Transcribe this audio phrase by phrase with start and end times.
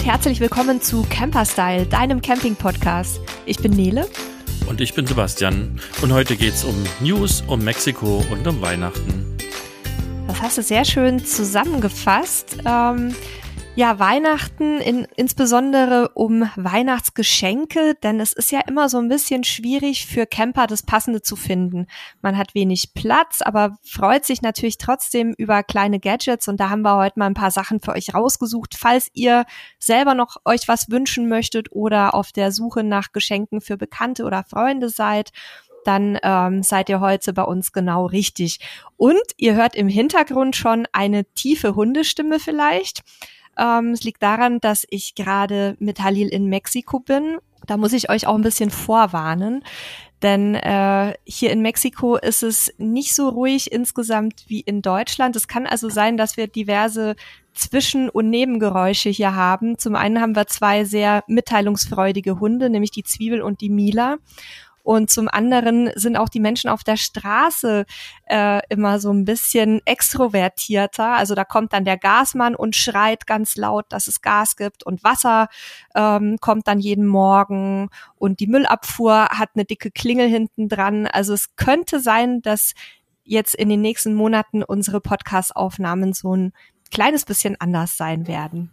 [0.00, 3.20] und herzlich willkommen zu Camperstyle, deinem Camping-Podcast.
[3.44, 4.08] Ich bin Nele.
[4.66, 5.78] Und ich bin Sebastian.
[6.00, 9.36] Und heute geht's um News, um Mexiko und um Weihnachten.
[10.26, 12.56] Das hast du sehr schön zusammengefasst.
[12.64, 13.14] Ähm,
[13.80, 20.04] ja, Weihnachten, in, insbesondere um Weihnachtsgeschenke, denn es ist ja immer so ein bisschen schwierig
[20.04, 21.86] für Camper das Passende zu finden.
[22.20, 26.82] Man hat wenig Platz, aber freut sich natürlich trotzdem über kleine Gadgets und da haben
[26.82, 29.46] wir heute mal ein paar Sachen für euch rausgesucht, falls ihr
[29.78, 34.44] selber noch euch was wünschen möchtet oder auf der Suche nach Geschenken für Bekannte oder
[34.44, 35.30] Freunde seid
[35.86, 38.58] dann ähm, seid ihr heute bei uns genau richtig.
[38.98, 43.00] Und ihr hört im Hintergrund schon eine tiefe Hundestimme vielleicht.
[43.58, 47.38] Ähm, es liegt daran, dass ich gerade mit Halil in Mexiko bin.
[47.66, 49.62] Da muss ich euch auch ein bisschen vorwarnen.
[50.22, 55.34] Denn äh, hier in Mexiko ist es nicht so ruhig insgesamt wie in Deutschland.
[55.34, 57.16] Es kann also sein, dass wir diverse
[57.54, 59.78] Zwischen- und Nebengeräusche hier haben.
[59.78, 64.18] Zum einen haben wir zwei sehr mitteilungsfreudige Hunde, nämlich die Zwiebel und die Mila.
[64.82, 67.84] Und zum anderen sind auch die Menschen auf der Straße
[68.26, 71.12] äh, immer so ein bisschen extrovertierter.
[71.12, 75.04] Also da kommt dann der Gasmann und schreit ganz laut, dass es Gas gibt und
[75.04, 75.48] Wasser
[75.94, 81.06] ähm, kommt dann jeden Morgen und die Müllabfuhr hat eine dicke Klingel hinten dran.
[81.06, 82.74] Also es könnte sein, dass
[83.24, 86.52] jetzt in den nächsten Monaten unsere Podcast-Aufnahmen so ein
[86.90, 88.70] kleines bisschen anders sein werden.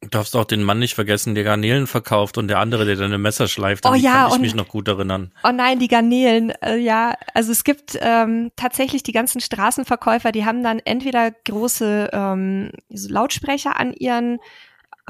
[0.00, 3.18] Du darfst auch den Mann nicht vergessen, der Garnelen verkauft und der andere, der deine
[3.18, 3.84] Messer schleift.
[3.84, 5.32] Oh ja, kann ich und, mich noch gut erinnern.
[5.42, 7.14] Oh nein, die Garnelen, äh, ja.
[7.34, 13.08] Also es gibt ähm, tatsächlich die ganzen Straßenverkäufer, die haben dann entweder große ähm, so
[13.12, 14.38] Lautsprecher an ihren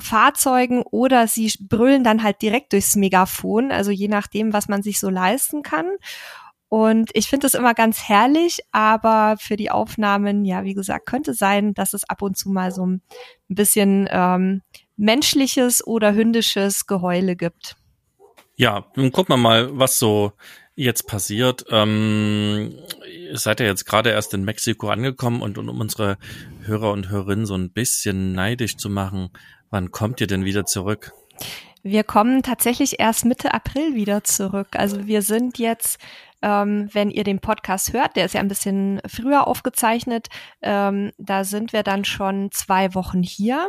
[0.01, 5.01] Fahrzeugen oder sie brüllen dann halt direkt durchs Megafon, also je nachdem, was man sich
[5.01, 5.87] so leisten kann.
[6.69, 11.33] Und ich finde es immer ganz herrlich, aber für die Aufnahmen, ja, wie gesagt, könnte
[11.33, 13.03] sein, dass es ab und zu mal so ein
[13.49, 14.63] bisschen ähm,
[14.97, 17.77] menschliches oder hündisches Geheule gibt.
[18.57, 20.33] Ja, nun gucken wir mal, was so
[20.75, 21.65] jetzt passiert.
[21.71, 22.79] Ähm,
[23.33, 26.19] seid ihr jetzt gerade erst in Mexiko angekommen und, und um unsere
[26.65, 29.31] Hörer und Hörerinnen so ein bisschen neidisch zu machen,
[29.71, 31.13] wann kommt ihr denn wieder zurück?
[31.83, 34.69] Wir kommen tatsächlich erst Mitte April wieder zurück.
[34.73, 35.99] Also wir sind jetzt
[36.43, 40.29] ähm, wenn ihr den Podcast hört, der ist ja ein bisschen früher aufgezeichnet,
[40.63, 43.69] ähm, da sind wir dann schon zwei Wochen hier.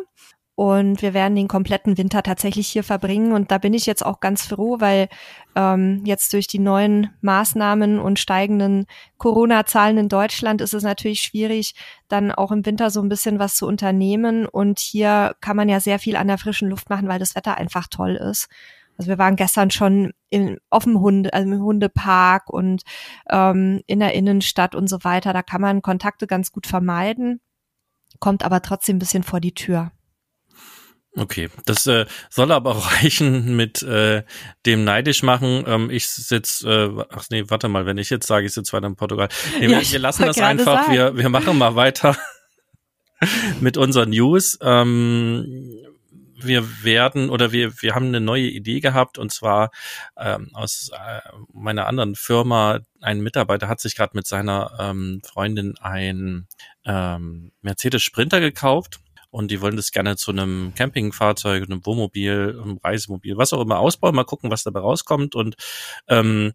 [0.59, 3.31] Und wir werden den kompletten Winter tatsächlich hier verbringen.
[3.31, 5.07] Und da bin ich jetzt auch ganz froh, weil
[5.55, 8.85] ähm, jetzt durch die neuen Maßnahmen und steigenden
[9.19, 11.75] Corona-Zahlen in Deutschland ist es natürlich schwierig,
[12.09, 14.45] dann auch im Winter so ein bisschen was zu unternehmen.
[14.45, 17.57] Und hier kann man ja sehr viel an der frischen Luft machen, weil das Wetter
[17.57, 18.49] einfach toll ist.
[18.99, 22.81] Also wir waren gestern schon in, auf dem Hunde, also im Hundepark und
[23.29, 25.31] ähm, in der Innenstadt und so weiter.
[25.31, 27.39] Da kann man Kontakte ganz gut vermeiden,
[28.19, 29.93] kommt aber trotzdem ein bisschen vor die Tür.
[31.15, 32.71] Okay, das äh, soll aber
[33.01, 34.23] reichen mit äh,
[34.65, 35.63] dem neidisch machen.
[35.65, 38.87] Ähm, ich sitze, äh, ach nee, warte mal, wenn ich jetzt sage, ich sitze weiter
[38.87, 39.29] in Portugal.
[39.61, 42.17] Nee, ja, wir, lassen das einfach, wir, wir machen mal weiter
[43.61, 44.59] mit unseren News.
[44.61, 45.85] Ähm,
[46.41, 49.71] wir werden oder wir, wir haben eine neue Idee gehabt und zwar
[50.17, 51.21] ähm, aus äh,
[51.53, 56.47] meiner anderen Firma, ein Mitarbeiter hat sich gerade mit seiner ähm, Freundin ein
[56.85, 58.99] ähm, Mercedes Sprinter gekauft
[59.31, 63.79] und die wollen das gerne zu einem Campingfahrzeug, einem Wohnmobil, einem Reisemobil, was auch immer
[63.79, 65.35] ausbauen, mal gucken, was dabei rauskommt.
[65.35, 65.55] Und
[66.07, 66.53] ähm,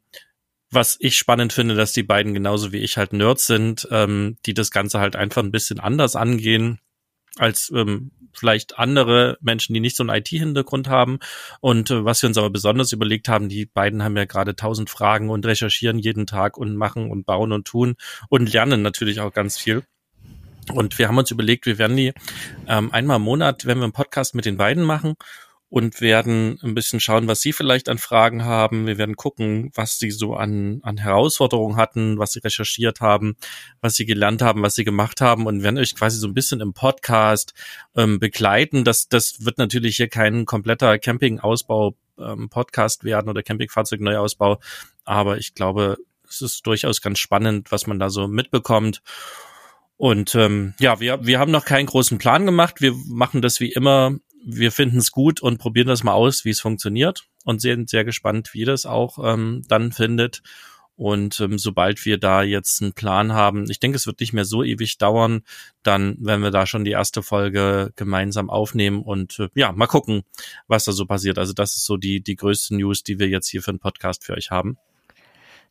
[0.70, 4.54] was ich spannend finde, dass die beiden genauso wie ich halt Nerds sind, ähm, die
[4.54, 6.80] das Ganze halt einfach ein bisschen anders angehen
[7.38, 11.18] als ähm, vielleicht andere Menschen, die nicht so einen IT-Hintergrund haben.
[11.60, 14.90] Und äh, was wir uns aber besonders überlegt haben, die beiden haben ja gerade tausend
[14.90, 17.94] Fragen und recherchieren jeden Tag und machen und bauen und tun
[18.28, 19.84] und lernen natürlich auch ganz viel.
[20.72, 22.12] Und wir haben uns überlegt, wir werden die
[22.66, 25.14] ähm, einmal im Monat, wenn wir einen Podcast mit den beiden machen
[25.74, 28.86] und werden ein bisschen schauen, was Sie vielleicht an Fragen haben.
[28.86, 33.34] Wir werden gucken, was Sie so an, an Herausforderungen hatten, was Sie recherchiert haben,
[33.80, 36.60] was Sie gelernt haben, was Sie gemacht haben und werden euch quasi so ein bisschen
[36.60, 37.54] im Podcast
[37.96, 38.84] ähm, begleiten.
[38.84, 44.60] Das, das wird natürlich hier kein kompletter Campingausbau ähm, Podcast werden oder Campingfahrzeugneuausbau,
[45.02, 45.96] aber ich glaube,
[46.28, 49.02] es ist durchaus ganz spannend, was man da so mitbekommt.
[49.96, 52.80] Und ähm, ja, wir, wir haben noch keinen großen Plan gemacht.
[52.80, 56.50] Wir machen das wie immer wir finden es gut und probieren das mal aus, wie
[56.50, 60.42] es funktioniert und sind sehr gespannt, wie das auch ähm, dann findet.
[60.96, 64.44] Und ähm, sobald wir da jetzt einen Plan haben, ich denke, es wird nicht mehr
[64.44, 65.42] so ewig dauern,
[65.82, 70.22] dann werden wir da schon die erste Folge gemeinsam aufnehmen und äh, ja, mal gucken,
[70.68, 71.38] was da so passiert.
[71.38, 74.24] Also das ist so die, die größte News, die wir jetzt hier für einen Podcast
[74.24, 74.78] für euch haben.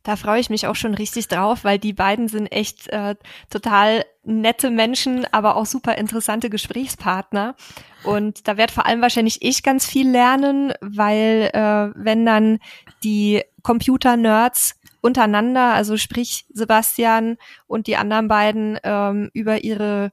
[0.03, 3.15] Da freue ich mich auch schon richtig drauf, weil die beiden sind echt äh,
[3.49, 7.55] total nette Menschen, aber auch super interessante Gesprächspartner.
[8.03, 12.59] Und da wird vor allem wahrscheinlich ich ganz viel lernen, weil äh, wenn dann
[13.03, 20.11] die Computer-Nerds untereinander, also sprich Sebastian und die anderen beiden ähm, über ihre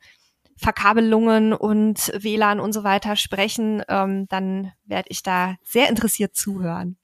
[0.57, 7.00] Verkabelungen und WLAN und so weiter sprechen, ähm, dann werde ich da sehr interessiert zuhören.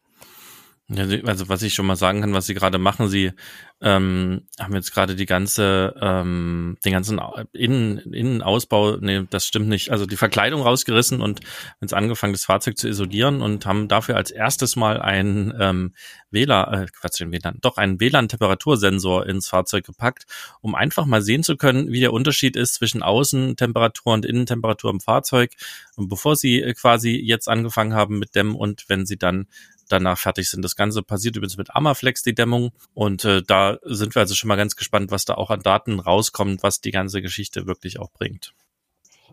[0.89, 3.33] Also was ich schon mal sagen kann, was Sie gerade machen, Sie
[3.81, 7.21] ähm, haben jetzt gerade die ganze, ähm, den ganzen
[7.53, 11.41] Innen, Innenausbau, nee, das stimmt nicht, also die Verkleidung rausgerissen und
[11.81, 15.93] jetzt angefangen, das Fahrzeug zu isolieren und haben dafür als erstes mal ein ähm,
[16.31, 20.27] WLAN, äh, Quatsch, den WLAN, doch einen WLAN-Temperatursensor ins Fahrzeug gepackt,
[20.61, 25.01] um einfach mal sehen zu können, wie der Unterschied ist zwischen Außentemperatur und Innentemperatur im
[25.01, 25.51] Fahrzeug.
[25.97, 29.49] Und bevor Sie äh, quasi jetzt angefangen haben mit dem und wenn Sie dann
[29.89, 30.63] danach fertig sind.
[30.63, 32.73] Das Ganze passiert übrigens mit Amaflex, die Dämmung.
[32.95, 36.01] Und äh, da sind wir also schon mal ganz gespannt, was da auch an Daten
[36.01, 38.55] rauskommt, was die ganze Geschichte wirklich auch bringt.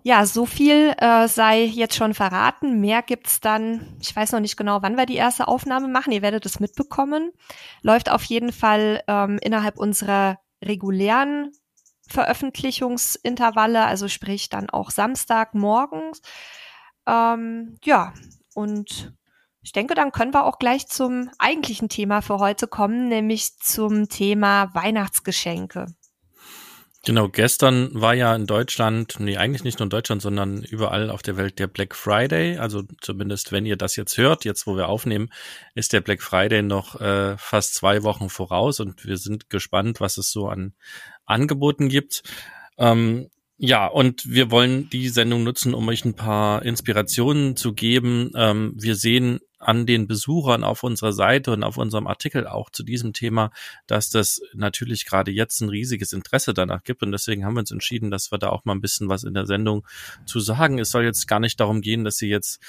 [0.05, 2.81] Ja, so viel äh, sei jetzt schon verraten.
[2.81, 6.11] Mehr gibt's dann, ich weiß noch nicht genau, wann wir die erste Aufnahme machen.
[6.11, 7.31] Ihr werdet es mitbekommen.
[7.81, 11.51] Läuft auf jeden Fall ähm, innerhalb unserer regulären
[12.09, 16.21] Veröffentlichungsintervalle, also sprich dann auch Samstag morgens.
[17.07, 18.13] Ähm, ja,
[18.53, 19.13] und
[19.63, 24.09] ich denke, dann können wir auch gleich zum eigentlichen Thema für heute kommen, nämlich zum
[24.09, 25.87] Thema Weihnachtsgeschenke.
[27.05, 31.21] Genau, gestern war ja in Deutschland, nee, eigentlich nicht nur in Deutschland, sondern überall auf
[31.21, 32.57] der Welt der Black Friday.
[32.57, 35.29] Also zumindest, wenn ihr das jetzt hört, jetzt wo wir aufnehmen,
[35.75, 40.17] ist der Black Friday noch äh, fast zwei Wochen voraus und wir sind gespannt, was
[40.17, 40.75] es so an
[41.25, 42.23] Angeboten gibt.
[42.77, 43.29] Ähm,
[43.65, 48.29] ja, und wir wollen die Sendung nutzen, um euch ein paar Inspirationen zu geben.
[48.35, 52.83] Ähm, wir sehen an den Besuchern auf unserer Seite und auf unserem Artikel auch zu
[52.83, 53.51] diesem Thema,
[53.87, 57.03] dass das natürlich gerade jetzt ein riesiges Interesse danach gibt.
[57.03, 59.33] Und deswegen haben wir uns entschieden, dass wir da auch mal ein bisschen was in
[59.33, 59.87] der Sendung
[60.25, 60.77] zu sagen.
[60.77, 62.59] Es soll jetzt gar nicht darum gehen, dass sie jetzt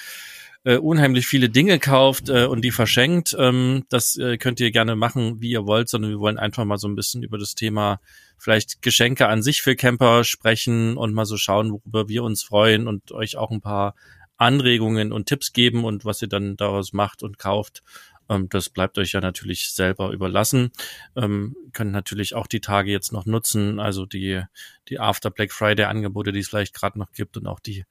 [0.64, 3.36] äh, unheimlich viele Dinge kauft äh, und die verschenkt.
[3.38, 6.78] Ähm, das äh, könnt ihr gerne machen, wie ihr wollt, sondern wir wollen einfach mal
[6.78, 8.00] so ein bisschen über das Thema
[8.38, 12.88] vielleicht Geschenke an sich für Camper sprechen und mal so schauen, worüber wir uns freuen
[12.88, 13.94] und euch auch ein paar
[14.36, 17.82] Anregungen und Tipps geben und was ihr dann daraus macht und kauft.
[18.28, 20.72] Ähm, das bleibt euch ja natürlich selber überlassen.
[21.14, 24.42] Ähm, könnt natürlich auch die Tage jetzt noch nutzen, also die,
[24.88, 27.84] die After Black Friday Angebote, die es vielleicht gerade noch gibt und auch die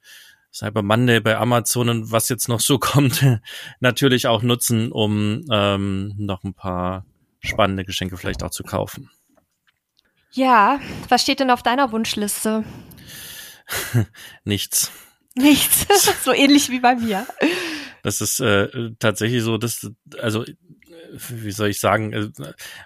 [0.54, 3.24] Cyber Monday bei Amazon und was jetzt noch so kommt,
[3.80, 7.04] natürlich auch nutzen, um ähm, noch ein paar
[7.40, 9.10] spannende Geschenke vielleicht auch zu kaufen.
[10.30, 12.64] Ja, was steht denn auf deiner Wunschliste?
[14.44, 14.90] Nichts.
[15.34, 15.86] Nichts.
[16.24, 17.26] so ähnlich wie bei mir.
[18.02, 19.90] Das ist äh, tatsächlich so, dass,
[20.20, 20.44] also
[21.12, 22.28] wie soll ich sagen, äh,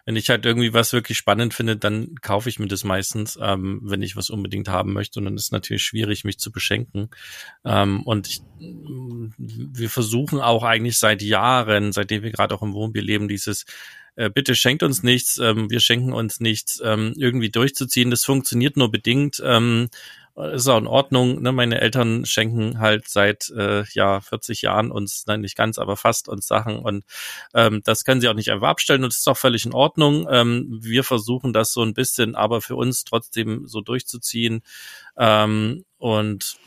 [0.04, 3.80] wenn ich halt irgendwie was wirklich spannend finde, dann kaufe ich mir das meistens, ähm,
[3.82, 5.18] wenn ich was unbedingt haben möchte.
[5.18, 7.10] Und dann ist natürlich schwierig, mich zu beschenken.
[7.64, 13.04] Ähm, und ich, wir versuchen auch eigentlich seit Jahren, seitdem wir gerade auch im Wohnmobil
[13.04, 13.64] leben, dieses
[14.18, 18.10] äh, bitte schenkt uns nichts, ähm, wir schenken uns nichts, ähm, irgendwie durchzuziehen.
[18.10, 19.40] Das funktioniert nur bedingt.
[20.38, 21.42] Ähm, ist auch in Ordnung.
[21.42, 21.52] Ne?
[21.52, 26.28] Meine Eltern schenken halt seit äh, ja 40 Jahren uns, nein, nicht ganz, aber fast
[26.28, 27.04] uns Sachen und
[27.54, 30.26] ähm, das können sie auch nicht einfach abstellen und das ist auch völlig in Ordnung.
[30.30, 34.62] Ähm, wir versuchen das so ein bisschen, aber für uns trotzdem so durchzuziehen
[35.16, 36.58] ähm, und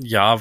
[0.00, 0.40] ja,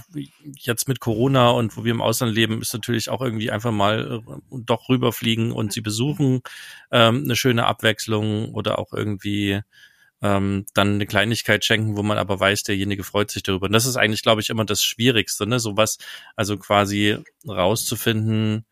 [0.55, 4.21] jetzt mit Corona und wo wir im Ausland leben, ist natürlich auch irgendwie einfach mal
[4.27, 6.41] äh, doch rüberfliegen und sie besuchen
[6.91, 9.61] ähm, eine schöne Abwechslung oder auch irgendwie
[10.21, 13.67] ähm, dann eine Kleinigkeit schenken, wo man aber weiß, derjenige freut sich darüber.
[13.67, 15.59] Und das ist eigentlich, glaube ich, immer das Schwierigste, ne?
[15.59, 15.97] Sowas,
[16.35, 18.65] also quasi rauszufinden,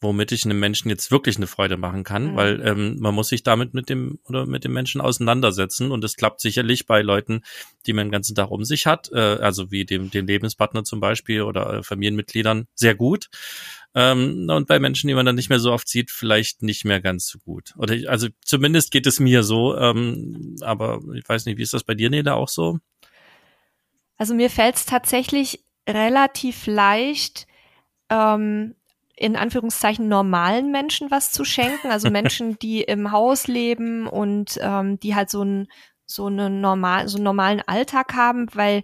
[0.00, 2.36] womit ich einem Menschen jetzt wirklich eine Freude machen kann, mhm.
[2.36, 6.16] weil ähm, man muss sich damit mit dem oder mit dem Menschen auseinandersetzen und es
[6.16, 7.42] klappt sicherlich bei Leuten,
[7.86, 11.00] die man den ganzen Tag um sich hat, äh, also wie dem, dem Lebenspartner zum
[11.00, 13.28] Beispiel oder äh, Familienmitgliedern sehr gut.
[13.94, 17.00] Ähm, und bei Menschen, die man dann nicht mehr so oft sieht, vielleicht nicht mehr
[17.00, 17.72] ganz so gut.
[17.78, 21.72] Oder ich, also zumindest geht es mir so, ähm, aber ich weiß nicht, wie ist
[21.72, 22.78] das bei dir, Neda, auch so?
[24.18, 27.46] Also mir fällt es tatsächlich relativ leicht,
[28.10, 28.74] ähm,
[29.16, 35.00] in Anführungszeichen normalen Menschen was zu schenken, also Menschen, die im Haus leben und ähm,
[35.00, 35.68] die halt so ein
[36.04, 38.82] so einen normal so einen normalen Alltag haben, weil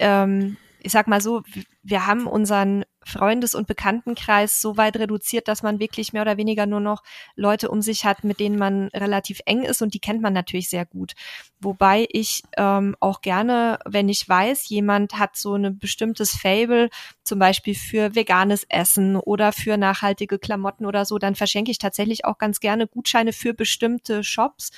[0.00, 1.42] ähm, ich sag mal so,
[1.82, 6.66] wir haben unseren Freundes- und Bekanntenkreis so weit reduziert, dass man wirklich mehr oder weniger
[6.66, 7.02] nur noch
[7.34, 10.68] Leute um sich hat, mit denen man relativ eng ist und die kennt man natürlich
[10.68, 11.14] sehr gut.
[11.60, 16.90] Wobei ich ähm, auch gerne, wenn ich weiß, jemand hat so ein bestimmtes Fable,
[17.24, 22.24] zum Beispiel für veganes Essen oder für nachhaltige Klamotten oder so, dann verschenke ich tatsächlich
[22.24, 24.70] auch ganz gerne Gutscheine für bestimmte Shops.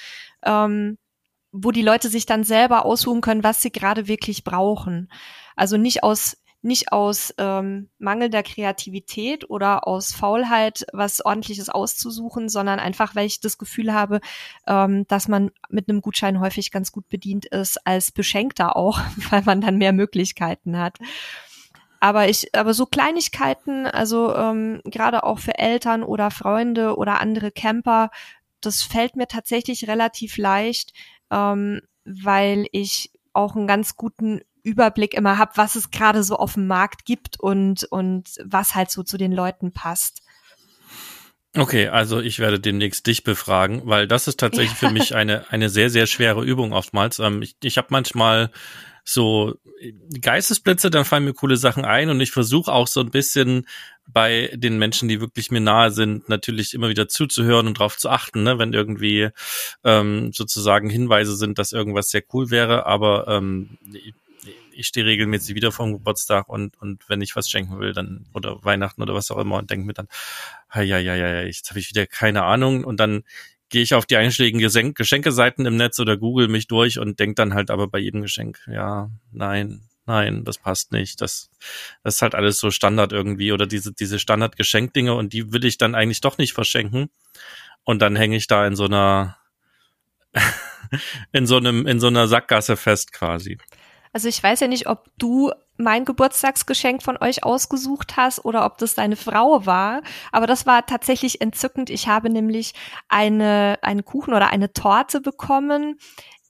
[0.45, 0.99] Ähm,
[1.53, 5.11] wo die Leute sich dann selber aussuchen können, was sie gerade wirklich brauchen.
[5.55, 12.79] Also nicht aus nicht aus ähm, mangelnder Kreativität oder aus Faulheit was ordentliches auszusuchen, sondern
[12.79, 14.21] einfach, weil ich das Gefühl habe,
[14.67, 19.01] ähm, dass man mit einem Gutschein häufig ganz gut bedient ist, als Beschenkter auch,
[19.31, 20.99] weil man dann mehr Möglichkeiten hat.
[21.99, 27.53] Aber ich, aber so Kleinigkeiten, also ähm, gerade auch für Eltern oder Freunde oder andere
[27.53, 28.11] Camper,
[28.61, 30.93] das fällt mir tatsächlich relativ leicht,
[31.31, 36.55] ähm, weil ich auch einen ganz guten Überblick immer habe, was es gerade so auf
[36.55, 40.23] dem Markt gibt und, und was halt so zu den Leuten passt.
[41.55, 44.89] Okay, also ich werde demnächst dich befragen, weil das ist tatsächlich ja.
[44.89, 47.19] für mich eine, eine sehr, sehr schwere Übung oftmals.
[47.19, 48.51] Ähm, ich ich habe manchmal
[49.05, 49.55] so
[50.21, 53.67] Geistesblitze, dann fallen mir coole Sachen ein und ich versuche auch so ein bisschen
[54.07, 58.11] bei den Menschen, die wirklich mir nahe sind, natürlich immer wieder zuzuhören und darauf zu
[58.11, 59.31] achten, ne, wenn irgendwie
[59.85, 63.79] ähm, sozusagen Hinweise sind, dass irgendwas sehr cool wäre, aber ähm,
[64.73, 68.27] ich stehe regelmäßig wieder vor dem Geburtstag und, und wenn ich was schenken will, dann,
[68.35, 70.09] oder Weihnachten oder was auch immer, und denke mir dann,
[70.75, 73.25] ja, ja, ja, ja, jetzt habe ich wieder keine Ahnung und dann
[73.69, 77.55] gehe ich auf die einschlägigen Geschenkeseiten im Netz oder google mich durch und denke dann
[77.55, 81.21] halt aber bei jedem Geschenk, ja, nein, nein, das passt nicht.
[81.21, 81.51] Das,
[82.03, 85.79] das ist halt alles so Standard irgendwie oder diese, diese Standard-Geschenkdinge und die will ich
[85.79, 87.09] dann eigentlich doch nicht verschenken.
[87.85, 89.39] Und dann hänge ich da in so einer,
[91.33, 93.59] in so einem, in so einer Sackgasse fest quasi.
[94.13, 98.79] Also ich weiß ja nicht, ob du mein Geburtstagsgeschenk von euch ausgesucht hast oder ob
[98.79, 100.03] das deine Frau war.
[100.31, 101.91] Aber das war tatsächlich entzückend.
[101.91, 102.75] Ich habe nämlich
[103.09, 105.99] eine, einen Kuchen oder eine Torte bekommen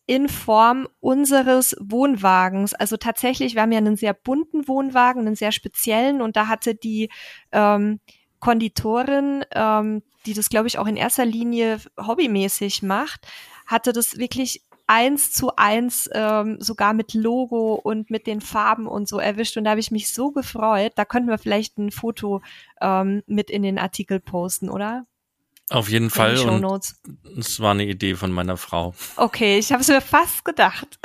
[0.07, 2.75] in Form unseres Wohnwagens.
[2.75, 6.75] Also tatsächlich, wir haben ja einen sehr bunten Wohnwagen, einen sehr speziellen und da hatte
[6.75, 7.09] die
[7.53, 8.01] ähm,
[8.41, 13.27] Konditorin, ähm, die das glaube ich auch in erster Linie hobbymäßig macht,
[13.67, 19.09] hatte das wirklich eins zu eins ähm, sogar mit Logo und mit den Farben und
[19.09, 19.57] so erwischt.
[19.57, 20.93] Und da habe ich mich so gefreut.
[20.97, 22.43] Da könnten wir vielleicht ein Foto
[22.83, 25.07] ähm, mit in den Artikel posten, oder?
[25.71, 26.39] Auf jeden Fall.
[26.39, 26.95] Und
[27.39, 28.95] es war eine Idee von meiner Frau.
[29.17, 30.99] Okay, ich habe es mir fast gedacht.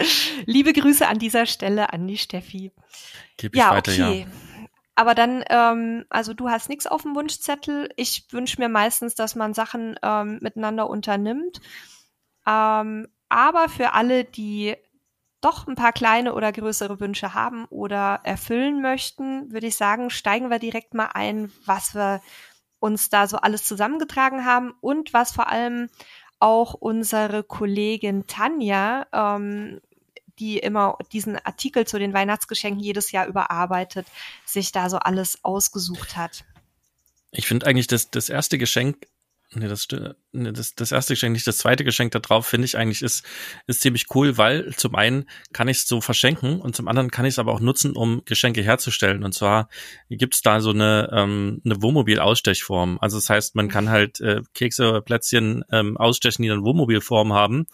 [0.45, 2.73] Liebe Grüße an dieser Stelle an die Steffi.
[3.37, 4.27] Gib ich ja, weiter, okay.
[4.27, 4.67] Ja.
[4.95, 7.89] Aber dann, ähm, also du hast nichts auf dem Wunschzettel.
[7.95, 11.61] Ich wünsche mir meistens, dass man Sachen ähm, miteinander unternimmt.
[12.45, 14.75] Ähm, aber für alle, die
[15.41, 20.49] doch ein paar kleine oder größere Wünsche haben oder erfüllen möchten, würde ich sagen, steigen
[20.49, 22.21] wir direkt mal ein, was wir
[22.79, 25.89] uns da so alles zusammengetragen haben und was vor allem
[26.39, 29.81] auch unsere Kollegin Tanja, ähm,
[30.39, 34.07] die immer diesen Artikel zu den Weihnachtsgeschenken jedes Jahr überarbeitet,
[34.45, 36.45] sich da so alles ausgesucht hat.
[37.31, 39.07] Ich finde eigentlich, dass das erste Geschenk
[39.53, 39.87] Nee, das,
[40.33, 43.23] nee, das, das erste Geschenk, nicht das zweite Geschenk da drauf, finde ich eigentlich ist,
[43.65, 47.25] ist ziemlich cool, weil zum einen kann ich es so verschenken und zum anderen kann
[47.25, 49.23] ich es aber auch nutzen, um Geschenke herzustellen.
[49.23, 49.69] Und zwar
[50.09, 52.97] gibt es da so eine, ähm, eine Wohnmobil-Ausstechform.
[52.99, 57.31] Also das heißt, man kann halt äh, Kekse oder Plätzchen ähm, ausstechen, die dann Wohnmobilform
[57.31, 57.67] haben.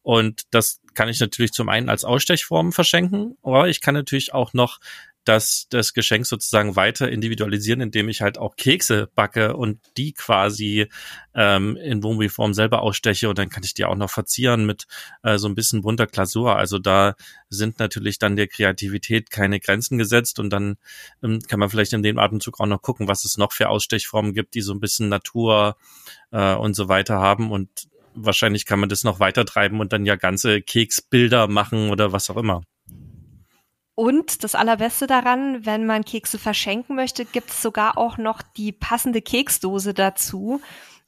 [0.00, 4.54] Und das kann ich natürlich zum einen als Ausstechform verschenken, aber ich kann natürlich auch
[4.54, 4.80] noch
[5.24, 10.88] das, das Geschenk sozusagen weiter individualisieren, indem ich halt auch Kekse backe und die quasi
[11.34, 14.86] ähm, in Wohnmobilform selber aussteche und dann kann ich die auch noch verzieren mit
[15.22, 16.56] äh, so ein bisschen bunter Glasur.
[16.56, 17.14] Also da
[17.48, 20.76] sind natürlich dann der Kreativität keine Grenzen gesetzt und dann
[21.22, 24.32] ähm, kann man vielleicht in dem Atemzug auch noch gucken, was es noch für Ausstechformen
[24.32, 25.76] gibt, die so ein bisschen Natur
[26.30, 27.68] äh, und so weiter haben und
[28.14, 32.30] wahrscheinlich kann man das noch weiter treiben und dann ja ganze Keksbilder machen oder was
[32.30, 32.62] auch immer.
[34.00, 38.72] Und das Allerbeste daran, wenn man Kekse verschenken möchte, gibt es sogar auch noch die
[38.72, 40.62] passende Keksdose dazu.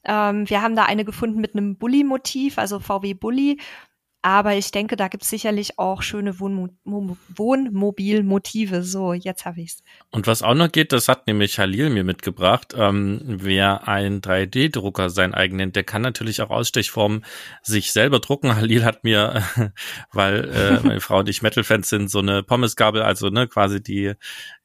[0.04, 3.58] Ähm, wir haben da eine gefunden mit einem Bully-Motiv, also VW Bully.
[4.24, 8.84] Aber ich denke, da gibt es sicherlich auch schöne Wohnmo Wohnmobilmotive.
[8.84, 9.82] So, jetzt habe ich's.
[10.10, 12.72] Und was auch noch geht, das hat nämlich Halil mir mitgebracht.
[12.76, 17.24] Ähm, wer einen 3D-Drucker sein eigen nennt, der kann natürlich auch Ausstechformen
[17.62, 18.54] sich selber drucken.
[18.56, 19.42] Halil hat mir,
[20.12, 24.12] weil äh, meine Frau und ich Metal-Fans sind, so eine Pommesgabel, also ne, quasi die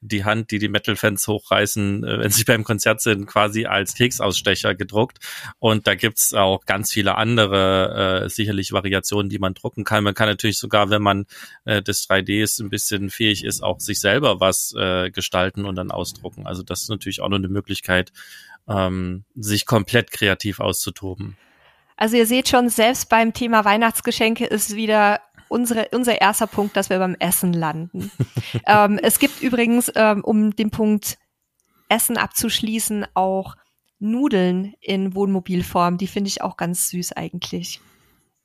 [0.01, 4.75] die Hand, die die Metal-Fans hochreißen, äh, wenn sie beim Konzert sind, quasi als Keksausstecher
[4.75, 5.19] gedruckt.
[5.59, 10.03] Und da gibt's auch ganz viele andere äh, sicherlich Variationen, die man drucken kann.
[10.03, 11.25] Man kann natürlich sogar, wenn man
[11.65, 15.91] äh, des 3Ds ein bisschen fähig ist, auch sich selber was äh, gestalten und dann
[15.91, 16.45] ausdrucken.
[16.45, 18.11] Also das ist natürlich auch noch eine Möglichkeit,
[18.67, 21.37] ähm, sich komplett kreativ auszutoben.
[21.95, 26.89] Also ihr seht schon, selbst beim Thema Weihnachtsgeschenke ist wieder unsere, unser erster Punkt, dass
[26.89, 28.11] wir beim Essen landen.
[28.67, 31.17] ähm, es gibt übrigens, ähm, um den Punkt
[31.89, 33.55] Essen abzuschließen, auch
[33.99, 35.97] Nudeln in Wohnmobilform.
[35.97, 37.81] Die finde ich auch ganz süß eigentlich.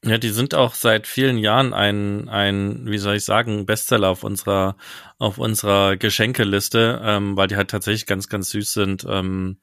[0.05, 4.25] Ja, die sind auch seit vielen Jahren ein, ein, wie soll ich sagen, Bestseller auf
[4.25, 4.77] unserer,
[5.19, 9.59] auf unserer Geschenkeliste, ähm, weil die halt tatsächlich ganz, ganz süß sind ähm,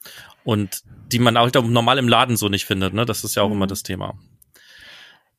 [0.45, 0.81] und
[1.11, 2.93] die man auch normal im Laden so nicht findet.
[2.93, 3.05] Ne?
[3.05, 3.55] Das ist ja auch mhm.
[3.55, 4.17] immer das Thema.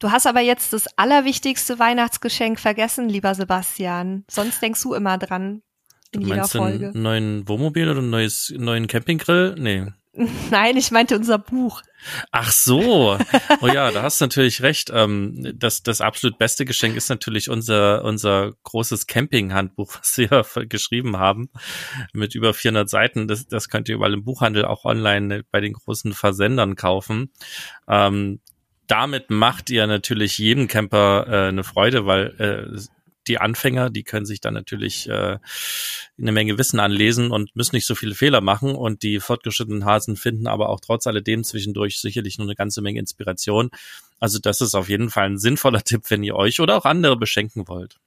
[0.01, 4.25] Du hast aber jetzt das allerwichtigste Weihnachtsgeschenk vergessen, lieber Sebastian.
[4.31, 5.63] Sonst denkst du immer dran
[6.11, 6.89] in du jeder Folge.
[6.89, 9.57] Einen neuen Wohnmobil oder einen neues, neuen Campinggrill?
[9.59, 9.87] Nee.
[10.51, 11.83] Nein, ich meinte unser Buch.
[12.33, 13.19] Ach so.
[13.61, 14.91] Oh ja, da hast du natürlich recht.
[14.93, 21.19] Ähm, das, das absolut beste Geschenk ist natürlich unser, unser großes Camping-Handbuch, was wir geschrieben
[21.19, 21.51] haben,
[22.15, 23.29] mit über 400 Seiten.
[23.29, 27.33] Das, das könnt ihr überall im Buchhandel auch online bei den großen Versendern kaufen.
[28.91, 32.81] Damit macht ihr natürlich jedem Camper äh, eine Freude, weil äh,
[33.29, 35.39] die Anfänger, die können sich dann natürlich äh,
[36.19, 38.75] eine Menge Wissen anlesen und müssen nicht so viele Fehler machen.
[38.75, 42.99] Und die fortgeschrittenen Hasen finden aber auch trotz alledem zwischendurch sicherlich nur eine ganze Menge
[42.99, 43.71] Inspiration.
[44.19, 47.17] Also das ist auf jeden Fall ein sinnvoller Tipp, wenn ihr euch oder auch andere
[47.17, 48.01] beschenken wollt.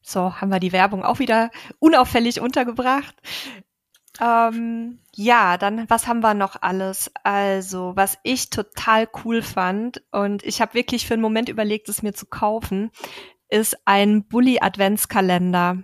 [0.00, 3.16] So, haben wir die Werbung auch wieder unauffällig untergebracht.
[4.20, 7.10] Ähm, ja, dann was haben wir noch alles?
[7.22, 12.02] Also, was ich total cool fand und ich habe wirklich für einen Moment überlegt, es
[12.02, 12.90] mir zu kaufen,
[13.48, 15.78] ist ein Bully Adventskalender.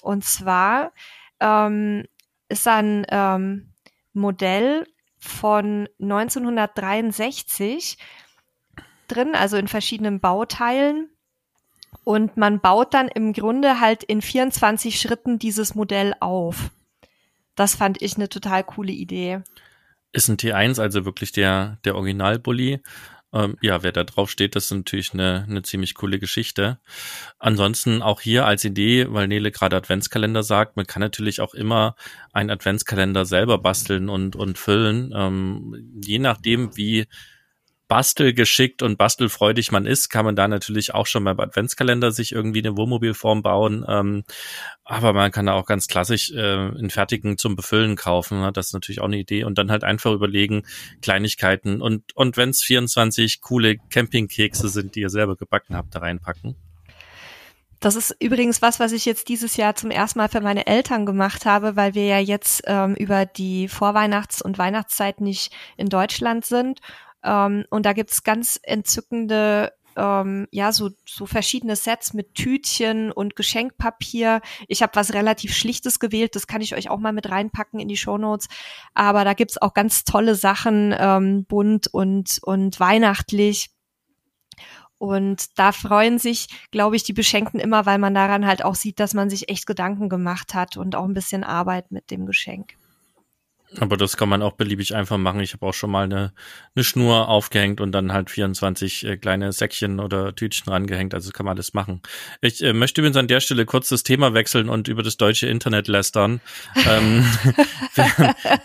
[0.00, 0.92] Und zwar
[1.40, 2.04] ähm,
[2.48, 3.72] ist ein ähm,
[4.12, 4.86] Modell
[5.18, 7.98] von 1963
[9.08, 11.08] drin, also in verschiedenen Bauteilen.
[12.04, 16.70] Und man baut dann im Grunde halt in 24 Schritten dieses Modell auf.
[17.54, 19.42] Das fand ich eine total coole Idee.
[20.12, 22.80] Ist ein T1 also wirklich der, der Original-Bully.
[23.34, 26.78] Ähm, ja, wer da drauf steht, das ist natürlich eine, eine ziemlich coole Geschichte.
[27.38, 31.96] Ansonsten auch hier als Idee, weil Nele gerade Adventskalender sagt, man kann natürlich auch immer
[32.32, 35.12] einen Adventskalender selber basteln und, und füllen.
[35.16, 37.06] Ähm, je nachdem, wie
[37.92, 42.60] bastelgeschickt und bastelfreudig man ist, kann man da natürlich auch schon beim Adventskalender sich irgendwie
[42.60, 43.84] eine Wohnmobilform bauen.
[43.86, 44.24] Ähm,
[44.82, 48.40] aber man kann da auch ganz klassisch äh, einen fertigen zum Befüllen kaufen.
[48.40, 48.50] Ne?
[48.50, 49.44] Das ist natürlich auch eine Idee.
[49.44, 50.62] Und dann halt einfach überlegen,
[51.02, 51.82] Kleinigkeiten.
[51.82, 56.56] Und, und wenn es 24 coole Campingkekse sind, die ihr selber gebacken habt, da reinpacken.
[57.78, 61.04] Das ist übrigens was, was ich jetzt dieses Jahr zum ersten Mal für meine Eltern
[61.04, 66.46] gemacht habe, weil wir ja jetzt ähm, über die Vorweihnachts- und Weihnachtszeit nicht in Deutschland
[66.46, 66.80] sind.
[67.24, 73.36] Ähm, und da gibt's ganz entzückende ähm, ja, so, so verschiedene Sets mit Tütchen und
[73.36, 74.40] Geschenkpapier.
[74.68, 77.88] Ich habe was relativ Schlichtes gewählt, das kann ich euch auch mal mit reinpacken in
[77.88, 78.48] die Show Notes.
[78.94, 83.70] Aber da gibt's auch ganz tolle Sachen, ähm, bunt und, und weihnachtlich.
[84.98, 89.00] Und da freuen sich, glaube ich, die Beschenkten immer, weil man daran halt auch sieht,
[89.00, 92.76] dass man sich echt Gedanken gemacht hat und auch ein bisschen Arbeit mit dem Geschenk.
[93.78, 95.40] Aber das kann man auch beliebig einfach machen.
[95.40, 96.32] Ich habe auch schon mal eine,
[96.74, 101.14] eine Schnur aufgehängt und dann halt 24 äh, kleine Säckchen oder Tütchen rangehängt.
[101.14, 102.02] Also kann man alles machen.
[102.40, 105.46] Ich äh, möchte übrigens an der Stelle kurz das Thema wechseln und über das deutsche
[105.46, 106.40] Internet lästern.
[106.86, 107.24] ähm,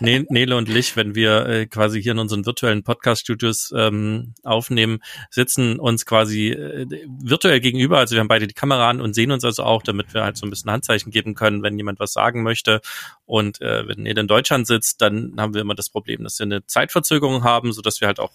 [0.00, 5.78] Nele und Lich, wenn wir äh, quasi hier in unseren virtuellen Podcast-Studios ähm, aufnehmen, sitzen
[5.78, 6.86] uns quasi äh,
[7.20, 7.98] virtuell gegenüber.
[7.98, 10.36] Also wir haben beide die Kamera an und sehen uns also auch, damit wir halt
[10.36, 12.80] so ein bisschen Handzeichen geben können, wenn jemand was sagen möchte.
[13.28, 16.46] Und äh, wenn Nele in Deutschland sitzt, dann haben wir immer das Problem, dass wir
[16.46, 18.32] eine Zeitverzögerung haben, so dass wir halt auch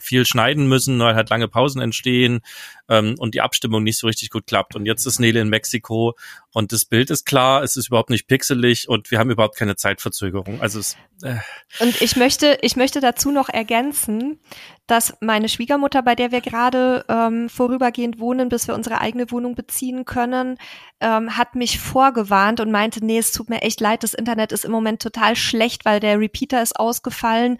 [0.00, 2.40] viel schneiden müssen, weil halt lange Pausen entstehen
[2.88, 4.76] ähm, und die Abstimmung nicht so richtig gut klappt.
[4.76, 6.14] Und jetzt ist Nele in Mexiko
[6.52, 9.76] und das Bild ist klar, es ist überhaupt nicht pixelig und wir haben überhaupt keine
[9.76, 10.60] Zeitverzögerung.
[10.60, 11.36] Also es, äh.
[11.80, 14.40] Und ich möchte, ich möchte dazu noch ergänzen,
[14.86, 19.54] dass meine Schwiegermutter, bei der wir gerade ähm, vorübergehend wohnen, bis wir unsere eigene Wohnung
[19.54, 20.56] beziehen können,
[21.00, 24.64] ähm, hat mich vorgewarnt und meinte, nee, es tut mir echt leid, das Internet ist
[24.64, 27.58] im Moment total schlecht, weil der Repeater ist ausgefallen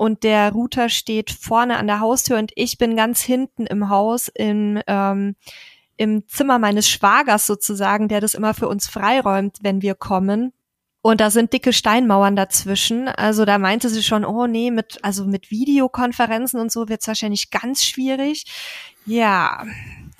[0.00, 4.28] und der Router steht vorne an der Haustür und ich bin ganz hinten im Haus
[4.28, 5.36] im, ähm,
[5.98, 10.54] im Zimmer meines Schwagers sozusagen, der das immer für uns freiräumt, wenn wir kommen.
[11.02, 13.08] Und da sind dicke Steinmauern dazwischen.
[13.08, 17.50] Also da meinte sie schon, oh nee, mit, also mit Videokonferenzen und so wird's wahrscheinlich
[17.50, 18.46] ganz schwierig.
[19.04, 19.66] Ja,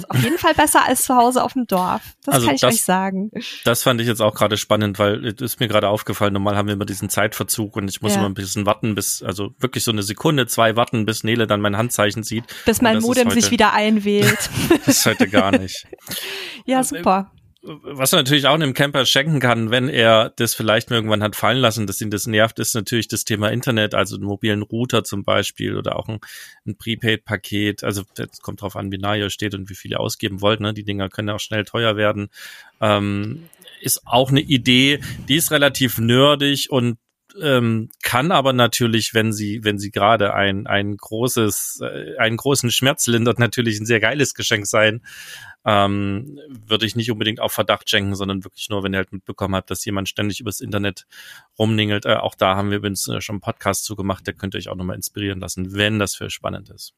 [0.08, 2.02] auf jeden Fall besser als zu Hause auf dem Dorf.
[2.24, 3.30] Das also kann ich das, euch sagen.
[3.64, 6.68] Das fand ich jetzt auch gerade spannend, weil es ist mir gerade aufgefallen, normal haben
[6.68, 8.18] wir immer diesen Zeitverzug und ich muss ja.
[8.18, 11.60] immer ein bisschen warten, bis, also wirklich so eine Sekunde, zwei warten, bis Nele dann
[11.60, 12.44] mein Handzeichen sieht.
[12.64, 14.50] Bis mein Modem heute, sich wieder einwählt.
[14.86, 15.86] das ist heute gar nicht.
[16.64, 17.30] ja, super
[17.62, 21.58] was er natürlich auch einem Camper schenken kann, wenn er das vielleicht irgendwann hat fallen
[21.58, 25.24] lassen, dass ihn das nervt, ist natürlich das Thema Internet, also einen mobilen Router zum
[25.24, 26.20] Beispiel oder auch ein,
[26.66, 27.84] ein Prepaid-Paket.
[27.84, 30.60] Also das kommt drauf an, wie nah ihr steht und wie viel ihr ausgeben wollt.
[30.60, 30.72] Ne?
[30.72, 32.30] Die Dinger können auch schnell teuer werden.
[32.80, 33.50] Ähm,
[33.82, 36.98] ist auch eine Idee, die ist relativ nerdig und
[37.40, 42.70] ähm, kann aber natürlich, wenn sie, wenn sie gerade ein, ein großes, äh, einen großen
[42.72, 45.02] Schmerz lindert, natürlich ein sehr geiles Geschenk sein
[45.64, 49.54] ähm, würde ich nicht unbedingt auf Verdacht schenken, sondern wirklich nur, wenn ihr halt mitbekommen
[49.54, 51.06] habt, dass jemand ständig übers Internet
[51.58, 52.06] rumningelt.
[52.06, 54.68] Äh, auch da haben wir übrigens äh, schon einen Podcast zugemacht, der könnt ihr euch
[54.68, 56.94] auch nochmal inspirieren lassen, wenn das für spannend ist.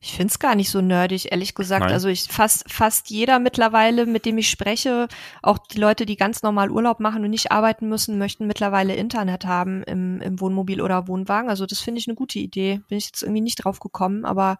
[0.00, 1.84] Ich finde es gar nicht so nerdig, ehrlich gesagt.
[1.84, 1.92] Nein.
[1.92, 5.08] Also ich fast fast jeder mittlerweile, mit dem ich spreche,
[5.40, 9.46] auch die Leute, die ganz normal Urlaub machen und nicht arbeiten müssen, möchten mittlerweile Internet
[9.46, 11.48] haben im, im Wohnmobil oder Wohnwagen.
[11.48, 12.82] Also das finde ich eine gute Idee.
[12.88, 14.58] Bin ich jetzt irgendwie nicht drauf gekommen, aber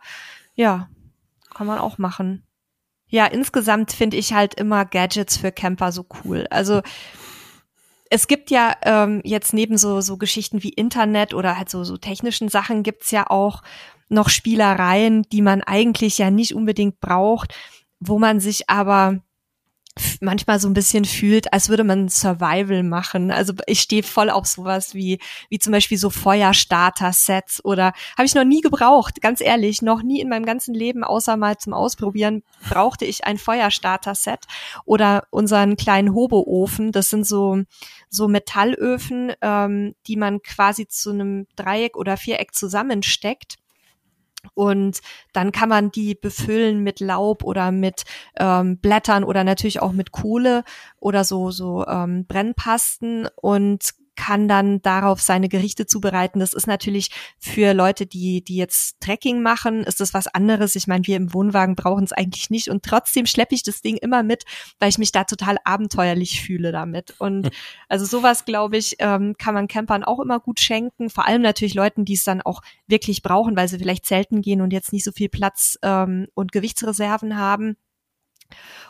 [0.55, 0.89] ja,
[1.53, 2.43] kann man auch machen
[3.15, 6.49] ja, insgesamt finde ich halt immer Gadgets für Camper so cool.
[6.51, 6.83] Also
[8.11, 11.97] es gibt ja ähm, jetzt neben so, so Geschichten wie Internet oder halt so, so
[11.97, 13.63] technischen Sachen gibt's ja auch
[14.09, 17.55] noch Spielereien, die man eigentlich ja nicht unbedingt braucht,
[18.01, 19.21] wo man sich aber
[20.21, 23.31] manchmal so ein bisschen fühlt, als würde man Survival machen.
[23.31, 28.35] Also ich stehe voll auf sowas wie wie zum Beispiel so Feuerstarter-Sets oder habe ich
[28.35, 32.43] noch nie gebraucht, ganz ehrlich, noch nie in meinem ganzen Leben, außer mal zum Ausprobieren,
[32.69, 34.41] brauchte ich ein Feuerstarter-Set
[34.85, 36.93] oder unseren kleinen Hoboofen.
[36.93, 37.63] Das sind so
[38.09, 43.57] so Metallöfen, ähm, die man quasi zu einem Dreieck oder Viereck zusammensteckt
[44.55, 45.01] und
[45.33, 48.05] dann kann man die befüllen mit Laub oder mit
[48.39, 50.65] ähm, Blättern oder natürlich auch mit Kohle
[51.01, 53.29] oder so so ähm, Brennpasten.
[53.37, 56.39] Und kann dann darauf seine Gerichte zubereiten.
[56.41, 60.77] Das ist natürlich für Leute, die, die jetzt Trekking machen, ist das was anderes.
[60.77, 63.97] Ich meine, wir im Wohnwagen brauchen es eigentlich nicht und trotzdem schleppe ich das Ding
[63.97, 64.45] immer mit,
[64.79, 67.15] weil ich mich da total abenteuerlich fühle damit.
[67.19, 67.51] Und
[67.89, 71.11] also sowas, glaube ich, ähm, kann man Campern auch immer gut schenken.
[71.11, 74.61] Vor allem natürlich Leuten, die es dann auch wirklich brauchen, weil sie vielleicht zelten gehen
[74.61, 77.77] und jetzt nicht so viel Platz ähm, und Gewichtsreserven haben.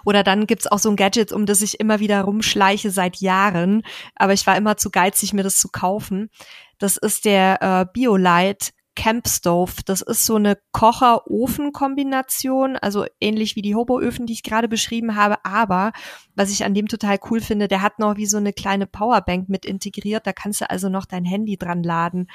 [0.04, 3.82] Oder dann gibt's auch so ein Gadget, um das ich immer wieder rumschleiche seit Jahren,
[4.14, 6.30] aber ich war immer zu geizig, mir das zu kaufen.
[6.78, 9.72] Das ist der äh, BioLite Camp Stove.
[9.84, 15.44] Das ist so eine Kocher-Ofen-Kombination, also ähnlich wie die Hobo-Öfen, die ich gerade beschrieben habe.
[15.44, 15.92] Aber
[16.34, 19.48] was ich an dem total cool finde, der hat noch wie so eine kleine Powerbank
[19.48, 20.26] mit integriert.
[20.26, 22.28] Da kannst du also noch dein Handy dran laden.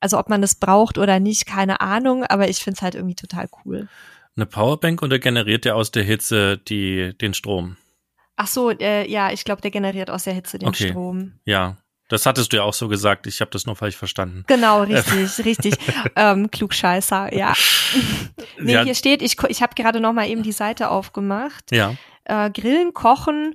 [0.00, 3.14] Also ob man das braucht oder nicht, keine Ahnung, aber ich finde es halt irgendwie
[3.14, 3.88] total cool.
[4.36, 7.76] Eine Powerbank oder generiert der aus der Hitze die, den Strom?
[8.36, 10.90] Ach so, äh, ja, ich glaube, der generiert aus der Hitze den okay.
[10.90, 11.40] Strom.
[11.46, 13.26] Ja, das hattest du ja auch so gesagt.
[13.26, 14.44] Ich habe das nur falsch verstanden.
[14.46, 15.74] Genau, richtig, richtig.
[16.14, 17.54] Ähm, Klugscheißer, ja.
[18.60, 18.84] nee, ja.
[18.84, 21.72] hier steht, ich, ich habe gerade noch mal eben die Seite aufgemacht.
[21.72, 21.94] Ja.
[22.24, 23.54] Äh, Grillen, Kochen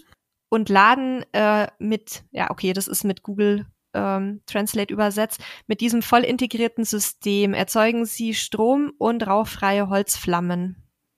[0.49, 6.01] und Laden äh, mit, ja, okay, das ist mit Google ähm, Translate übersetzt, mit diesem
[6.01, 10.77] voll integrierten System erzeugen sie Strom und rauchfreie Holzflammen.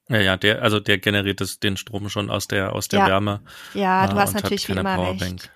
[0.09, 3.07] Ja, ja, der, also der generiert das, den Strom schon aus der, aus der ja.
[3.07, 3.41] Wärme.
[3.73, 5.21] Ja, du äh, hast natürlich wie immer Powerbank.
[5.21, 5.51] recht.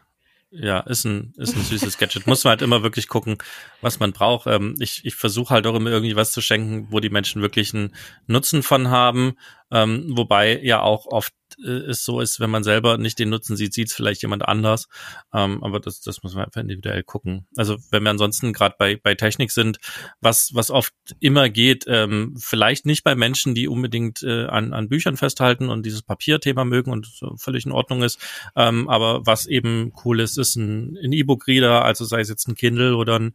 [0.49, 2.25] Ja, ist ein, ist ein süßes Gadget.
[2.25, 3.37] Muss man halt immer wirklich gucken,
[3.81, 4.47] was man braucht.
[4.47, 7.73] Ähm, ich ich versuche halt auch immer irgendwie was zu schenken, wo die Menschen wirklich
[7.73, 7.93] einen
[8.27, 9.35] Nutzen von haben.
[9.71, 13.55] Ähm, wobei ja auch oft äh, es so ist, wenn man selber nicht den Nutzen
[13.55, 14.87] sieht, sieht es vielleicht jemand anders.
[15.33, 17.47] Ähm, aber das, das muss man einfach individuell gucken.
[17.55, 19.79] Also wenn wir ansonsten gerade bei, bei Technik sind,
[20.21, 24.89] was, was oft immer geht, ähm, vielleicht nicht bei Menschen, die unbedingt äh, an, an
[24.89, 28.19] Büchern festhalten und dieses Papierthema mögen und so völlig in Ordnung ist.
[28.55, 32.95] Ähm, aber was eben cool ist, ist ein, E-Book-Reader, also sei es jetzt ein Kindle
[32.95, 33.33] oder ein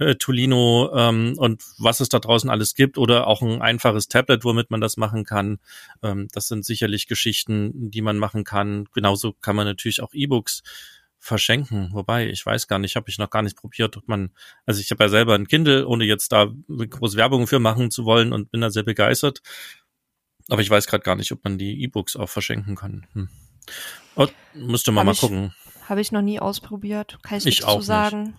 [0.00, 4.44] äh, Tolino ähm, und was es da draußen alles gibt oder auch ein einfaches Tablet,
[4.44, 5.58] womit man das machen kann.
[6.02, 8.86] Ähm, das sind sicherlich Geschichten, die man machen kann.
[8.94, 10.62] Genauso kann man natürlich auch E-Books
[11.18, 11.90] verschenken.
[11.92, 14.30] Wobei, ich weiß gar nicht, habe ich noch gar nicht probiert, ob man,
[14.64, 18.06] also ich habe ja selber ein Kindle, ohne jetzt da große Werbung für machen zu
[18.06, 19.42] wollen und bin da sehr begeistert.
[20.48, 23.06] Aber ich weiß gerade gar nicht, ob man die E-Books auch verschenken kann.
[23.12, 23.28] Hm.
[24.16, 25.54] Oh, müsste man hab mal ich, gucken.
[25.88, 28.22] Habe ich noch nie ausprobiert, kann ich, ich nicht zu sagen.
[28.22, 28.34] Nicht.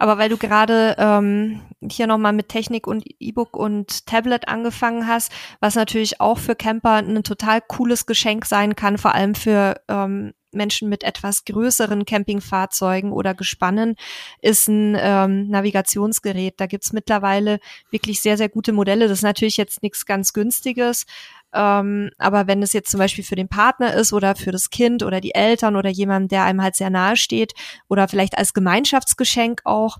[0.00, 1.60] Aber weil du gerade ähm,
[1.90, 6.94] hier nochmal mit Technik und E-Book und Tablet angefangen hast, was natürlich auch für Camper
[6.94, 13.12] ein total cooles Geschenk sein kann, vor allem für ähm, Menschen mit etwas größeren Campingfahrzeugen
[13.12, 13.96] oder Gespannen
[14.40, 16.54] ist ein ähm, Navigationsgerät.
[16.58, 17.60] Da gibt's mittlerweile
[17.90, 19.08] wirklich sehr, sehr gute Modelle.
[19.08, 21.06] Das ist natürlich jetzt nichts ganz Günstiges,
[21.52, 25.02] ähm, aber wenn es jetzt zum Beispiel für den Partner ist oder für das Kind
[25.02, 27.54] oder die Eltern oder jemand, der einem halt sehr nahe steht
[27.88, 29.98] oder vielleicht als Gemeinschaftsgeschenk auch,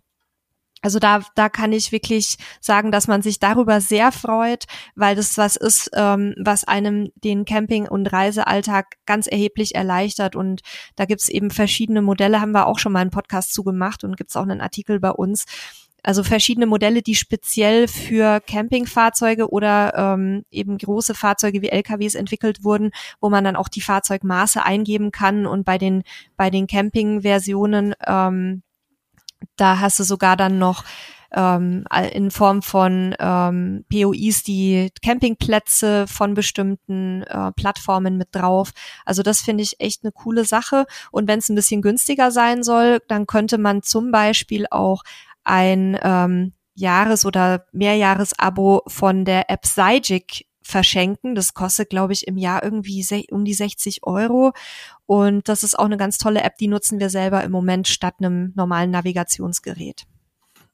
[0.82, 4.64] also da, da kann ich wirklich sagen, dass man sich darüber sehr freut,
[4.94, 10.36] weil das was ist, ähm, was einem den Camping- und Reisealltag ganz erheblich erleichtert.
[10.36, 10.62] Und
[10.96, 14.36] da gibt's eben verschiedene Modelle, haben wir auch schon mal einen Podcast zugemacht und gibt's
[14.36, 15.44] auch einen Artikel bei uns,
[16.02, 22.64] also verschiedene Modelle, die speziell für Campingfahrzeuge oder ähm, eben große Fahrzeuge wie LKWs entwickelt
[22.64, 22.90] wurden,
[23.20, 26.02] wo man dann auch die Fahrzeugmaße eingeben kann und bei den
[26.36, 28.62] bei den Camping-Versionen ähm,
[29.56, 30.84] da hast du sogar dann noch
[31.32, 38.72] ähm, in Form von ähm, POIs die Campingplätze von bestimmten äh, Plattformen mit drauf.
[39.04, 40.86] Also das finde ich echt eine coole Sache.
[41.10, 45.02] Und wenn es ein bisschen günstiger sein soll, dann könnte man zum Beispiel auch
[45.44, 51.34] ein ähm, Jahres- oder Mehrjahresabo von der App Sygic verschenken.
[51.34, 54.52] Das kostet, glaube ich, im Jahr irgendwie um die 60 Euro.
[55.06, 58.14] Und das ist auch eine ganz tolle App, die nutzen wir selber im Moment statt
[58.18, 60.04] einem normalen Navigationsgerät.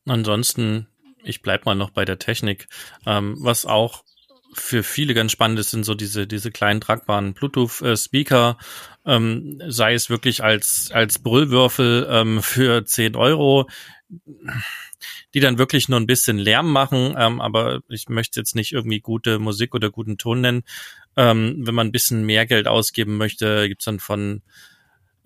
[0.06, 0.87] Ansonsten,
[1.24, 2.68] ich bleib mal noch bei der Technik.
[3.04, 4.04] Ähm, was auch
[4.56, 8.58] für viele ganz spannend ist, sind so diese, diese kleinen tragbaren Bluetooth-Speaker,
[9.04, 13.66] ähm, sei es wirklich als, als Brüllwürfel ähm, für 10 Euro
[15.34, 19.00] die dann wirklich nur ein bisschen Lärm machen, ähm, aber ich möchte jetzt nicht irgendwie
[19.00, 20.62] gute Musik oder guten Ton nennen.
[21.16, 24.42] Ähm, wenn man ein bisschen mehr Geld ausgeben möchte, gibt's dann von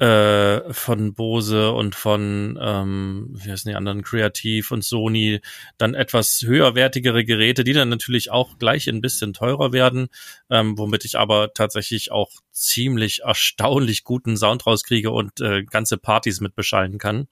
[0.00, 5.40] äh, von Bose und von ähm, wie heißen die anderen Kreativ und Sony
[5.76, 10.08] dann etwas höherwertigere Geräte, die dann natürlich auch gleich ein bisschen teurer werden,
[10.48, 16.40] ähm, womit ich aber tatsächlich auch ziemlich erstaunlich guten Sound rauskriege und äh, ganze Partys
[16.40, 17.28] mit beschallen kann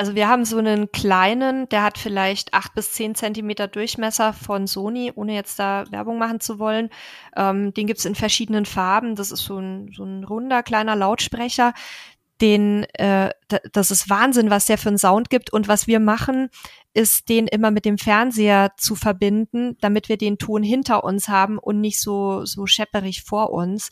[0.00, 4.66] also wir haben so einen kleinen, der hat vielleicht acht bis zehn Zentimeter Durchmesser von
[4.66, 6.88] Sony, ohne jetzt da Werbung machen zu wollen.
[7.36, 9.14] Ähm, den gibt's in verschiedenen Farben.
[9.14, 11.74] Das ist so ein, so ein runder kleiner Lautsprecher.
[12.40, 13.28] Den, äh,
[13.72, 15.52] das ist Wahnsinn, was der für einen Sound gibt.
[15.52, 16.48] Und was wir machen,
[16.94, 21.58] ist den immer mit dem Fernseher zu verbinden, damit wir den Ton hinter uns haben
[21.58, 23.90] und nicht so, so schepperig vor uns.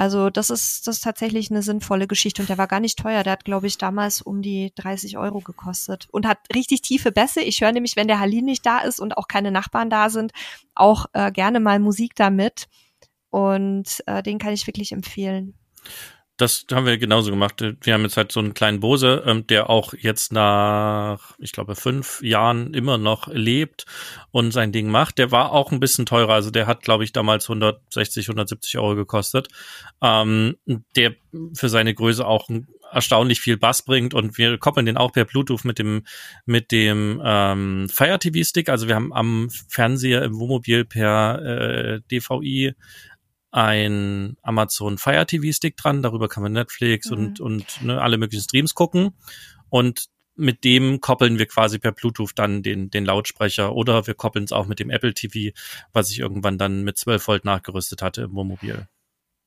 [0.00, 3.22] Also das ist, das ist tatsächlich eine sinnvolle Geschichte und der war gar nicht teuer.
[3.22, 7.42] Der hat, glaube ich, damals um die 30 Euro gekostet und hat richtig tiefe Bässe.
[7.42, 10.32] Ich höre nämlich, wenn der Halin nicht da ist und auch keine Nachbarn da sind,
[10.74, 12.66] auch äh, gerne mal Musik damit.
[13.28, 15.52] Und äh, den kann ich wirklich empfehlen.
[16.40, 17.62] Das haben wir genauso gemacht.
[17.82, 21.76] Wir haben jetzt halt so einen kleinen Bose, ähm, der auch jetzt nach, ich glaube,
[21.76, 23.84] fünf Jahren immer noch lebt
[24.30, 25.18] und sein Ding macht.
[25.18, 26.32] Der war auch ein bisschen teurer.
[26.32, 29.48] Also der hat, glaube ich, damals 160, 170 Euro gekostet.
[30.00, 30.56] Ähm,
[30.96, 31.14] der
[31.52, 32.48] für seine Größe auch
[32.90, 36.04] erstaunlich viel Bass bringt und wir koppeln den auch per Bluetooth mit dem
[36.44, 38.68] mit dem ähm, Fire TV Stick.
[38.68, 42.74] Also wir haben am Fernseher im Wohnmobil per äh, DVI
[43.50, 47.16] ein Amazon Fire TV Stick dran, darüber kann man Netflix mhm.
[47.16, 49.12] und, und ne, alle möglichen Streams gucken
[49.68, 54.44] und mit dem koppeln wir quasi per Bluetooth dann den, den Lautsprecher oder wir koppeln
[54.44, 55.54] es auch mit dem Apple TV,
[55.92, 58.88] was ich irgendwann dann mit 12 Volt nachgerüstet hatte im Wohnmobil.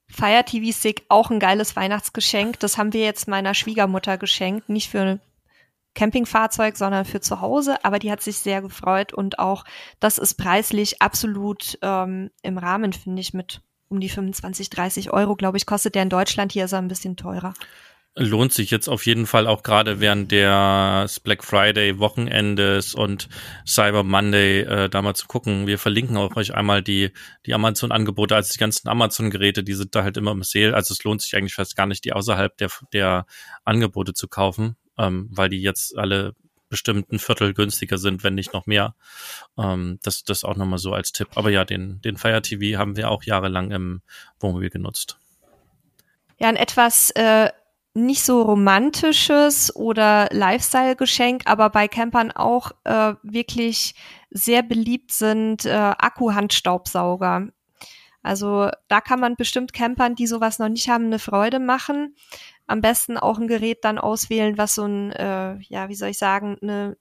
[0.10, 2.60] Fire TV Stick, auch ein geiles Weihnachtsgeschenk.
[2.60, 5.22] Das haben wir jetzt meiner Schwiegermutter geschenkt, nicht für ein
[5.96, 7.84] Campingfahrzeug, sondern für zu Hause.
[7.84, 9.63] Aber die hat sich sehr gefreut und auch
[10.00, 13.62] das ist preislich absolut ähm, im Rahmen, finde ich, mit
[13.93, 16.51] um die 25, 30 Euro, glaube ich, kostet der in Deutschland.
[16.51, 17.53] Hier ist er ein bisschen teurer.
[18.15, 23.27] Lohnt sich jetzt auf jeden Fall auch gerade während des Black Friday Wochenendes und
[23.65, 25.65] Cyber Monday äh, da mal zu gucken.
[25.65, 27.12] Wir verlinken auch euch einmal die,
[27.47, 30.75] die Amazon-Angebote, also die ganzen Amazon-Geräte, die sind da halt immer im Sale.
[30.75, 33.25] Also es lohnt sich eigentlich fast gar nicht, die außerhalb der, der
[33.63, 36.36] Angebote zu kaufen, ähm, weil die jetzt alle
[36.73, 38.95] bestimmt ein Viertel günstiger sind, wenn nicht noch mehr.
[39.59, 41.27] Ähm, das, das auch nochmal so als Tipp.
[41.36, 44.01] Aber ja, den, den Fire TV haben wir auch jahrelang im
[44.39, 45.19] Wohnmobil genutzt.
[46.39, 47.51] Ja, ein etwas äh,
[47.93, 53.93] nicht so romantisches oder Lifestyle-Geschenk, aber bei Campern auch äh, wirklich
[54.31, 57.49] sehr beliebt sind äh, Akku-Handstaubsauger.
[58.23, 62.15] Also da kann man bestimmt Campern, die sowas noch nicht haben, eine Freude machen
[62.67, 66.17] am besten auch ein Gerät dann auswählen, was so ein, äh, ja, wie soll ich
[66.17, 66.97] sagen, eine,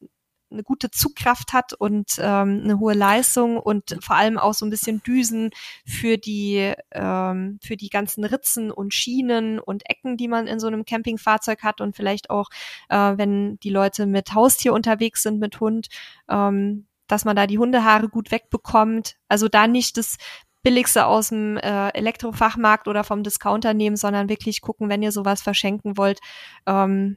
[0.51, 4.71] eine gute Zugkraft hat und ähm, eine hohe Leistung und vor allem auch so ein
[4.71, 5.51] bisschen Düsen
[5.87, 10.67] für die ähm, für die ganzen Ritzen und Schienen und Ecken, die man in so
[10.67, 12.49] einem Campingfahrzeug hat und vielleicht auch,
[12.91, 15.89] äh, wenn die Leute mit Haustier unterwegs sind mit Hund,
[16.29, 19.17] ähm, dass man da die Hundehaare gut wegbekommt.
[19.29, 20.17] Also da nicht das
[20.63, 25.43] billigste aus dem äh, Elektrofachmarkt oder vom Discounter nehmen, sondern wirklich gucken, wenn ihr sowas
[25.43, 26.21] verschenken wollt,
[26.67, 27.17] ähm,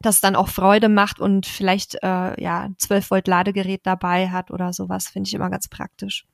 [0.00, 4.72] das dann auch Freude macht und vielleicht äh, ja 12 Volt Ladegerät dabei hat oder
[4.72, 6.26] sowas, finde ich immer ganz praktisch.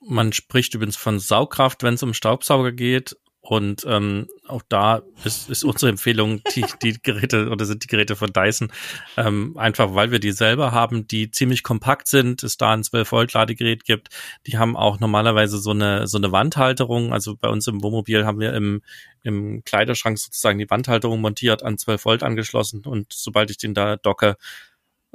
[0.00, 3.16] Man spricht übrigens von Saugkraft, wenn es um Staubsauger geht.
[3.48, 8.16] Und ähm, auch da ist, ist unsere Empfehlung, die, die Geräte oder sind die Geräte
[8.16, 8.72] von Dyson,
[9.16, 13.84] ähm, einfach weil wir die selber haben, die ziemlich kompakt sind, es da ein 12-Volt-Ladegerät
[13.84, 14.08] gibt.
[14.48, 17.12] Die haben auch normalerweise so eine, so eine Wandhalterung.
[17.12, 18.82] Also bei uns im Wohnmobil haben wir im,
[19.22, 23.96] im Kleiderschrank sozusagen die Wandhalterung montiert, an 12 Volt angeschlossen und sobald ich den da
[23.96, 24.36] docke,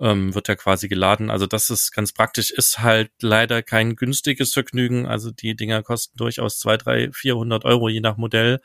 [0.02, 1.30] ähm, wird er quasi geladen.
[1.30, 5.06] Also das ist ganz praktisch, ist halt leider kein günstiges Vergnügen.
[5.06, 8.60] Also die Dinger kosten durchaus zwei, drei, vierhundert Euro je nach Modell.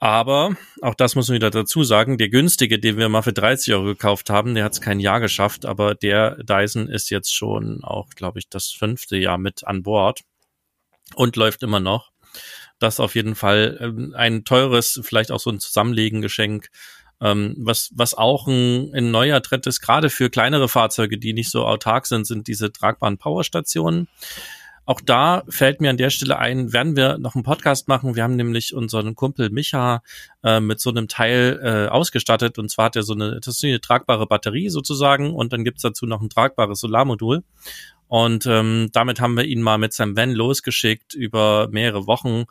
[0.00, 3.72] Aber auch das muss man wieder dazu sagen, der günstige, den wir mal für 30
[3.74, 7.82] Euro gekauft haben, der hat es kein Jahr geschafft, aber der Dyson ist jetzt schon
[7.82, 10.20] auch, glaube ich, das fünfte Jahr mit an Bord
[11.14, 12.10] und läuft immer noch.
[12.80, 16.68] Das auf jeden Fall ähm, ein teures, vielleicht auch so ein Zusammenlegen-Geschenk
[17.20, 21.50] ähm, was, was auch ein, ein neuer Trend ist, gerade für kleinere Fahrzeuge, die nicht
[21.50, 24.08] so autark sind, sind diese tragbaren Powerstationen.
[24.86, 28.16] Auch da fällt mir an der Stelle ein, werden wir noch einen Podcast machen.
[28.16, 30.02] Wir haben nämlich unseren Kumpel Micha
[30.42, 32.58] äh, mit so einem Teil äh, ausgestattet.
[32.58, 35.34] Und zwar hat er so eine, das ist eine tragbare Batterie sozusagen.
[35.34, 37.42] Und dann gibt's dazu noch ein tragbares Solarmodul.
[38.08, 42.44] Und ähm, damit haben wir ihn mal mit seinem Van losgeschickt über mehrere Wochen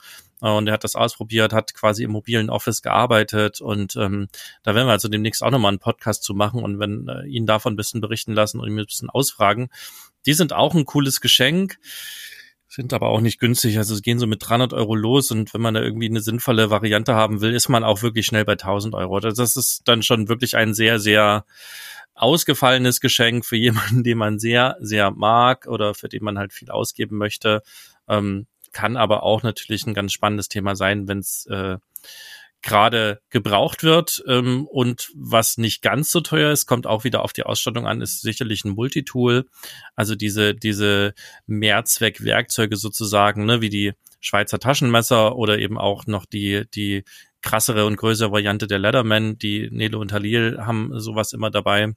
[0.49, 4.27] und er hat das ausprobiert, hat quasi im mobilen Office gearbeitet und ähm,
[4.63, 7.45] da werden wir also demnächst auch nochmal einen Podcast zu machen und wenn äh, ihn
[7.45, 9.69] davon ein bisschen berichten lassen und ihn ein bisschen ausfragen.
[10.25, 11.79] Die sind auch ein cooles Geschenk
[12.73, 13.77] sind aber auch nicht günstig.
[13.77, 16.69] Also es gehen so mit 300 Euro los und wenn man da irgendwie eine sinnvolle
[16.71, 19.19] Variante haben will, ist man auch wirklich schnell bei 1000 Euro.
[19.19, 21.45] Das ist dann schon wirklich ein sehr, sehr
[22.15, 26.71] ausgefallenes Geschenk für jemanden, den man sehr, sehr mag oder für den man halt viel
[26.71, 27.61] ausgeben möchte.
[28.07, 31.77] Ähm, kann aber auch natürlich ein ganz spannendes Thema sein, wenn es äh,
[32.63, 34.23] gerade gebraucht wird.
[34.27, 38.01] Ähm, und was nicht ganz so teuer ist, kommt auch wieder auf die Ausstattung an,
[38.01, 39.45] ist sicherlich ein Multitool.
[39.95, 41.13] Also diese, diese
[41.45, 47.03] Mehrzweckwerkzeuge sozusagen, ne, wie die Schweizer Taschenmesser oder eben auch noch die, die
[47.41, 49.37] krassere und größere Variante der Leatherman.
[49.37, 51.93] Die Nelo und Halil haben sowas immer dabei.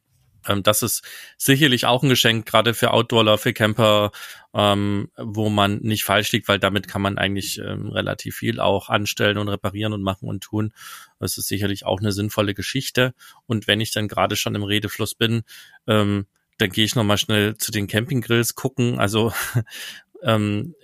[0.47, 1.03] Ähm, das ist
[1.37, 4.13] sicherlich auch ein Geschenk, gerade für Outdoorler, für Camper,
[4.55, 8.89] ähm, wo man nicht falsch liegt, weil damit kann man eigentlich ähm, relativ viel auch
[8.89, 10.73] anstellen und reparieren und machen und tun.
[11.19, 13.15] Das ist sicherlich auch eine sinnvolle Geschichte.
[13.47, 15.43] Und wenn ich dann gerade schon im Redefluss bin,
[15.87, 16.27] ähm,
[16.59, 18.99] dann gehe ich nochmal schnell zu den Campinggrills gucken.
[18.99, 19.33] Also
[20.23, 20.75] ähm,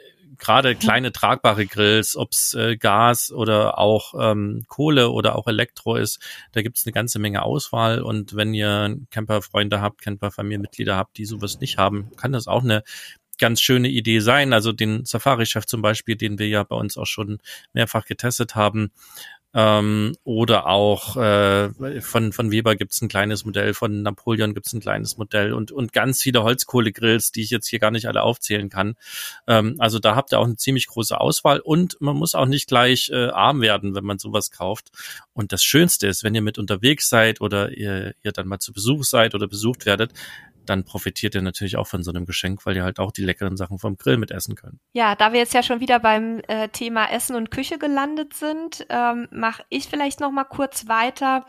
[0.43, 6.19] gerade kleine tragbare Grills, ob's äh, Gas oder auch ähm, Kohle oder auch Elektro ist,
[6.51, 8.03] da gibt's eine ganze Menge Auswahl.
[8.03, 12.83] Und wenn ihr Camperfreunde habt, Camperfamilienmitglieder habt, die sowas nicht haben, kann das auch eine
[13.39, 14.53] ganz schöne Idee sein.
[14.53, 17.39] Also den Safari-Chef zum Beispiel, den wir ja bei uns auch schon
[17.73, 18.91] mehrfach getestet haben,
[19.55, 24.81] ähm, oder auch äh, von, von Weber gibt's ein kleines Modell, von Napoleon gibt's ein
[24.81, 28.71] kleines Modell und, und ganz viele Holzkohlegrills, die ich jetzt hier gar nicht alle aufzählen
[28.71, 28.95] kann.
[29.47, 32.69] Ähm, also da habt ihr auch eine ziemlich große Auswahl und man muss auch nicht
[32.69, 34.91] gleich äh, arm werden, wenn man sowas kauft.
[35.35, 38.73] Und das Schönste ist, wenn ihr mit unterwegs seid oder ihr, ihr dann mal zu
[38.73, 40.13] Besuch seid oder besucht werdet,
[40.67, 43.57] dann profitiert ihr natürlich auch von so einem Geschenk, weil ihr halt auch die leckeren
[43.57, 44.79] Sachen vom Grill mit essen könnt.
[44.93, 48.87] Ja, da wir jetzt ja schon wieder beim äh, Thema Essen und Küche gelandet sind,
[48.89, 51.47] ähm, mache ich vielleicht noch mal kurz weiter.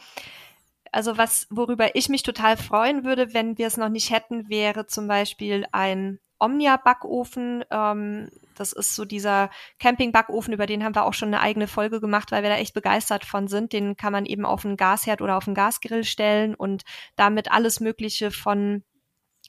[0.91, 4.85] Also was, worüber ich mich total freuen würde, wenn wir es noch nicht hätten, wäre
[4.85, 7.63] zum Beispiel ein Omnia-Backofen.
[7.71, 9.49] Ähm, das ist so dieser
[9.79, 12.73] Camping-Backofen, über den haben wir auch schon eine eigene Folge gemacht, weil wir da echt
[12.73, 13.73] begeistert von sind.
[13.73, 16.83] Den kann man eben auf einen Gasherd oder auf einen Gasgrill stellen und
[17.15, 18.83] damit alles Mögliche von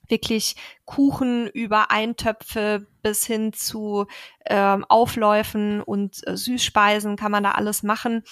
[0.09, 4.07] wirklich Kuchen über Eintöpfe bis hin zu
[4.47, 8.23] ähm, Aufläufen und äh, Süßspeisen kann man da alles machen.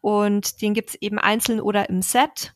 [0.00, 2.54] Und den gibt's eben einzeln oder im Set,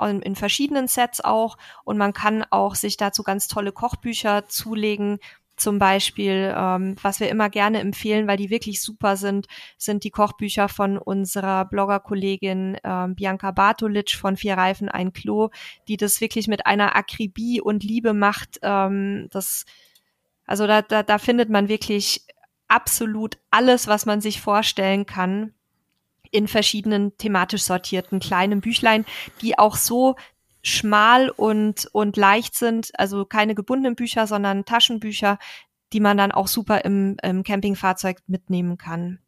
[0.00, 1.56] in, in verschiedenen Sets auch.
[1.84, 5.18] Und man kann auch sich dazu ganz tolle Kochbücher zulegen,
[5.60, 9.46] zum Beispiel, ähm, was wir immer gerne empfehlen, weil die wirklich super sind,
[9.76, 15.50] sind die Kochbücher von unserer Bloggerkollegin ähm, Bianca Bartolic von Vier Reifen ein Klo,
[15.88, 18.58] die das wirklich mit einer Akribie und Liebe macht.
[18.62, 19.64] Ähm, das,
[20.46, 22.26] also da, da, da findet man wirklich
[22.68, 25.54] absolut alles, was man sich vorstellen kann
[26.30, 29.04] in verschiedenen thematisch sortierten kleinen Büchlein,
[29.42, 30.16] die auch so
[30.62, 35.38] schmal und, und leicht sind, also keine gebundenen Bücher, sondern Taschenbücher,
[35.92, 39.18] die man dann auch super im, im Campingfahrzeug mitnehmen kann.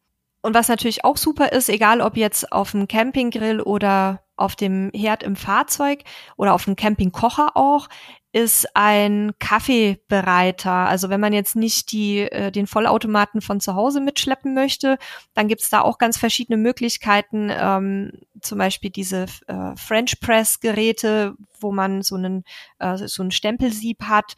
[0.42, 4.90] Und was natürlich auch super ist, egal ob jetzt auf dem Campinggrill oder auf dem
[4.92, 6.02] Herd im Fahrzeug
[6.36, 7.88] oder auf dem Campingkocher auch,
[8.32, 10.72] ist ein Kaffeebereiter.
[10.72, 14.98] Also wenn man jetzt nicht die, äh, den Vollautomaten von zu Hause mitschleppen möchte,
[15.34, 17.50] dann gibt's da auch ganz verschiedene Möglichkeiten.
[17.52, 22.44] Ähm, zum Beispiel diese äh, French Press Geräte, wo man so einen
[22.78, 24.34] äh, so ein Stempelsieb hat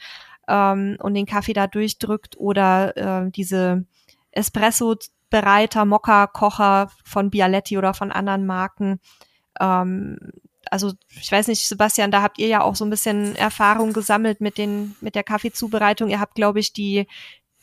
[0.48, 3.84] ähm, und den Kaffee da durchdrückt oder äh, diese
[4.32, 4.96] Espresso
[5.30, 9.00] Bereiter, Mokka Kocher von Bialetti oder von anderen Marken.
[9.60, 10.18] Ähm,
[10.70, 14.40] also ich weiß nicht, Sebastian, da habt ihr ja auch so ein bisschen Erfahrung gesammelt
[14.40, 16.10] mit den mit der Kaffeezubereitung.
[16.10, 17.06] Ihr habt, glaube ich, die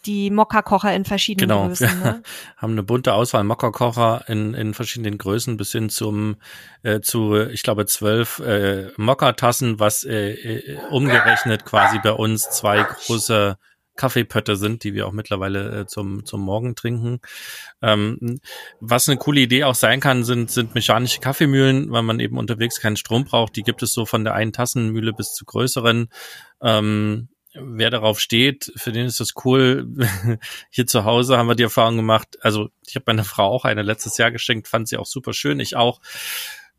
[0.06, 1.68] die Mokka-Kocher in verschiedenen genau.
[1.68, 1.88] Größen.
[1.88, 2.24] Genau, ne?
[2.58, 6.38] haben eine bunte Auswahl Mokka-Kocher in, in verschiedenen Größen bis hin zum
[6.84, 12.84] äh, zu, ich glaube, zwölf äh, Mokka-Tassen, was äh, äh, umgerechnet quasi bei uns zwei
[12.84, 13.58] große
[14.02, 17.20] Kaffeepötte sind, die wir auch mittlerweile äh, zum, zum Morgen trinken.
[17.84, 18.40] Ähm,
[18.80, 22.80] was eine coole Idee auch sein kann, sind, sind mechanische Kaffeemühlen, weil man eben unterwegs
[22.80, 23.56] keinen Strom braucht.
[23.56, 26.10] Die gibt es so von der einen Tassenmühle bis zu größeren.
[26.64, 29.88] Ähm, wer darauf steht, für den ist das cool.
[30.72, 32.40] Hier zu Hause haben wir die Erfahrung gemacht.
[32.42, 35.60] Also ich habe meiner Frau auch eine letztes Jahr geschenkt, fand sie auch super schön.
[35.60, 36.02] Ich auch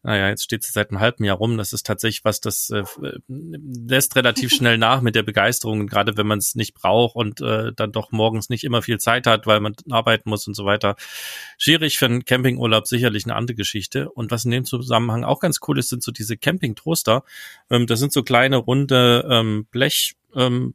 [0.03, 1.57] naja, jetzt steht sie seit einem halben Jahr rum.
[1.57, 2.83] Das ist tatsächlich was, das äh,
[3.29, 7.73] lässt relativ schnell nach mit der Begeisterung, gerade wenn man es nicht braucht und äh,
[7.75, 10.97] dann doch morgens nicht immer viel Zeit hat, weil man arbeiten muss und so weiter.
[11.57, 14.11] Schwierig für einen Campingurlaub sicherlich eine andere Geschichte.
[14.11, 17.23] Und was in dem Zusammenhang auch ganz cool ist, sind so diese Camping-Toaster.
[17.71, 20.17] Ähm, das sind so kleine runde ähm, Blech.
[20.35, 20.75] Ähm,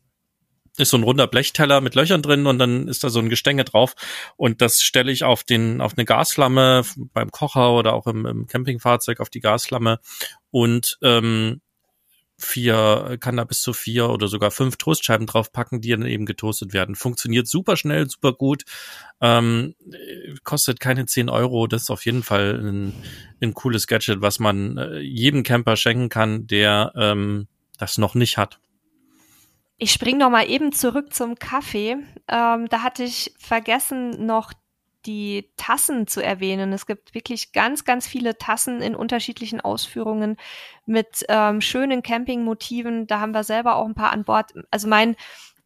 [0.77, 3.63] ist so ein runder Blechteller mit Löchern drin und dann ist da so ein Gestänge
[3.63, 3.95] drauf
[4.35, 8.47] und das stelle ich auf den auf eine Gasflamme beim Kocher oder auch im, im
[8.47, 9.99] Campingfahrzeug auf die Gasflamme
[10.51, 11.61] und ähm,
[12.39, 16.71] vier, kann da bis zu vier oder sogar fünf Toastscheiben draufpacken, die dann eben getoastet
[16.71, 16.95] werden.
[16.95, 18.63] Funktioniert super schnell, super gut,
[19.21, 19.75] ähm,
[20.43, 21.67] kostet keine zehn Euro.
[21.67, 22.93] Das ist auf jeden Fall ein,
[23.41, 27.47] ein cooles Gadget, was man äh, jedem Camper schenken kann, der ähm,
[27.79, 28.59] das noch nicht hat.
[29.79, 31.97] Ich spring noch mal eben zurück zum Kaffee.
[32.27, 34.53] Ähm, da hatte ich vergessen, noch
[35.05, 36.73] die Tassen zu erwähnen.
[36.73, 40.37] Es gibt wirklich ganz, ganz viele Tassen in unterschiedlichen Ausführungen
[40.85, 43.07] mit ähm, schönen Campingmotiven.
[43.07, 44.51] Da haben wir selber auch ein paar an Bord.
[44.71, 45.15] Also mein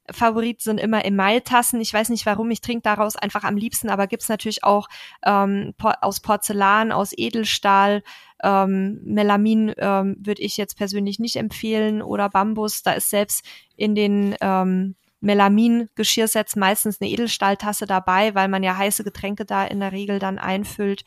[0.10, 1.80] Favorit sind immer Emailtassen.
[1.80, 4.88] Ich weiß nicht warum, ich trinke daraus einfach am liebsten, aber gibt's natürlich auch
[5.26, 8.04] ähm, aus Porzellan, aus Edelstahl,
[8.43, 12.84] ähm, Melamin ähm, würde ich jetzt persönlich nicht empfehlen oder Bambus.
[12.84, 13.45] Da ist selbst
[13.76, 19.80] in den ähm, Melamin-Geschirrsets meistens eine Edelstahltasse dabei, weil man ja heiße Getränke da in
[19.80, 21.04] der Regel dann einfüllt.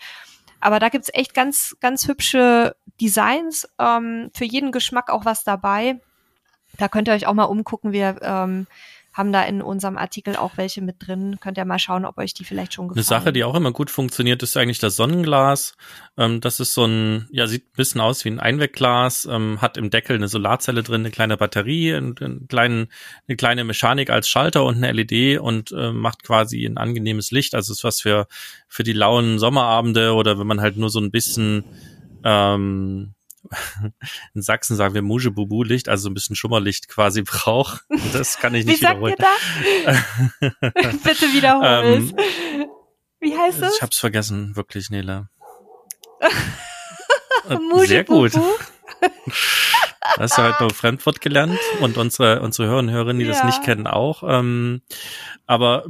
[0.60, 3.68] Aber da gibt's echt ganz, ganz hübsche Designs.
[3.78, 6.00] Ähm, für jeden Geschmack auch was dabei.
[6.78, 7.92] Da könnt ihr euch auch mal umgucken.
[7.92, 8.66] Wir ähm,
[9.14, 11.38] haben da in unserem Artikel auch welche mit drin.
[11.40, 12.98] Könnt ihr mal schauen, ob euch die vielleicht schon gefallen.
[12.98, 15.76] Eine Sache, die auch immer gut funktioniert, ist eigentlich das Sonnenglas.
[16.18, 19.76] Ähm, das ist so ein, ja, sieht ein bisschen aus wie ein Einwegglas, ähm, hat
[19.76, 22.88] im Deckel eine Solarzelle drin, eine kleine Batterie, einen, einen kleinen,
[23.28, 27.54] eine kleine Mechanik als Schalter und eine LED und äh, macht quasi ein angenehmes Licht.
[27.54, 28.26] Also ist was für,
[28.66, 31.62] für die lauen Sommerabende oder wenn man halt nur so ein bisschen
[32.24, 33.13] ähm,
[34.34, 37.84] in Sachsen sagen wir Mujebubu-Licht, also ein bisschen Schummerlicht quasi braucht.
[38.12, 39.16] Das kann ich nicht Wie wiederholen.
[39.18, 39.94] Sagt
[40.40, 40.70] ihr da?
[41.04, 42.16] Bitte wiederhol ähm,
[43.20, 43.76] Wie heißt es?
[43.76, 45.28] Ich hab's vergessen, wirklich, Nele.
[47.86, 48.32] Sehr gut.
[50.04, 53.32] Hast du heute nur Fremdwort gelernt und unsere, unsere Hörer und Hörerinnen, die ja.
[53.32, 54.22] das nicht kennen, auch.
[54.26, 54.82] Ähm,
[55.46, 55.86] aber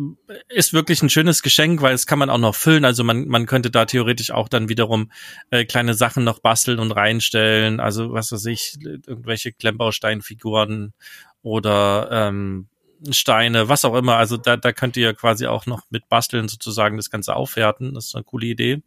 [0.49, 2.85] ist wirklich ein schönes Geschenk, weil es kann man auch noch füllen.
[2.85, 5.11] Also man, man könnte da theoretisch auch dann wiederum
[5.51, 7.81] äh, kleine Sachen noch basteln und reinstellen.
[7.81, 10.95] Also was weiß ich, irgendwelche Klemmbausteinfiguren
[11.43, 12.69] oder ähm,
[13.11, 14.17] Steine, was auch immer.
[14.17, 17.95] Also da, da könnt ihr quasi auch noch mit basteln sozusagen das Ganze aufwerten.
[17.95, 18.83] Das ist eine coole Idee.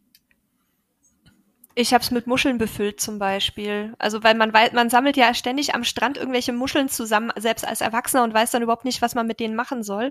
[1.80, 3.94] Ich habe es mit Muscheln befüllt zum Beispiel.
[4.00, 7.82] Also weil man weiß, man sammelt ja ständig am Strand irgendwelche Muscheln zusammen, selbst als
[7.82, 10.10] Erwachsener und weiß dann überhaupt nicht, was man mit denen machen soll.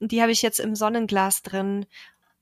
[0.00, 1.86] Und die habe ich jetzt im Sonnenglas drin.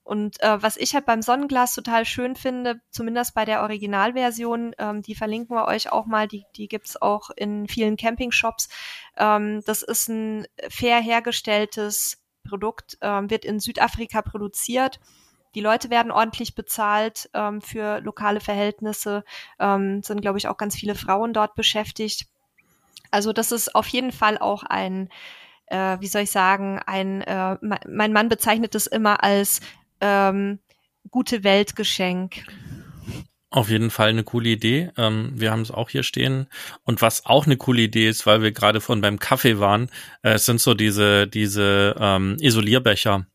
[0.04, 5.02] Und äh, was ich halt beim Sonnenglas total schön finde, zumindest bei der Originalversion, ähm,
[5.02, 8.70] die verlinken wir euch auch mal, die, die gibt's auch in vielen Campingshops.
[9.18, 14.98] Ähm, das ist ein fair hergestelltes Produkt, ähm, wird in Südafrika produziert
[15.54, 19.24] die Leute werden ordentlich bezahlt ähm, für lokale Verhältnisse,
[19.58, 22.26] ähm, sind, glaube ich, auch ganz viele Frauen dort beschäftigt.
[23.10, 25.08] Also das ist auf jeden Fall auch ein,
[25.66, 29.60] äh, wie soll ich sagen, ein, äh, mein Mann bezeichnet es immer als
[30.00, 30.58] ähm,
[31.10, 32.44] gute Weltgeschenk.
[33.50, 34.90] Auf jeden Fall eine coole Idee.
[34.96, 36.46] Ähm, wir haben es auch hier stehen.
[36.84, 39.90] Und was auch eine coole Idee ist, weil wir gerade von beim Kaffee waren,
[40.22, 43.26] äh, sind so diese diese ähm, Isolierbecher.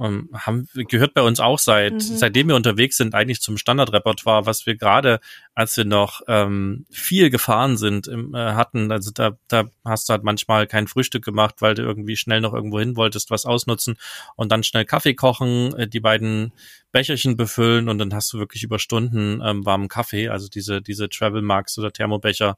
[0.00, 2.00] Ähm, haben gehört bei uns auch seit mhm.
[2.00, 5.20] seitdem wir unterwegs sind eigentlich zum Standardrepertoire, was wir gerade,
[5.54, 8.92] als wir noch ähm, viel gefahren sind, im, äh, hatten.
[8.92, 12.54] Also da, da hast du halt manchmal kein Frühstück gemacht, weil du irgendwie schnell noch
[12.54, 13.96] irgendwo hin wolltest, was ausnutzen
[14.36, 16.52] und dann schnell Kaffee kochen, äh, die beiden
[16.92, 21.08] Becherchen befüllen und dann hast du wirklich über Stunden ähm, warmen Kaffee, also diese diese
[21.08, 22.56] Travel Marks oder Thermobecher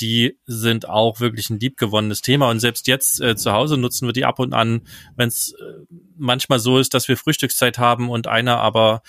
[0.00, 2.50] die sind auch wirklich ein liebgewonnenes Thema.
[2.50, 4.82] Und selbst jetzt äh, zu Hause nutzen wir die ab und an,
[5.16, 5.84] wenn es äh,
[6.16, 9.02] manchmal so ist, dass wir Frühstückszeit haben und einer aber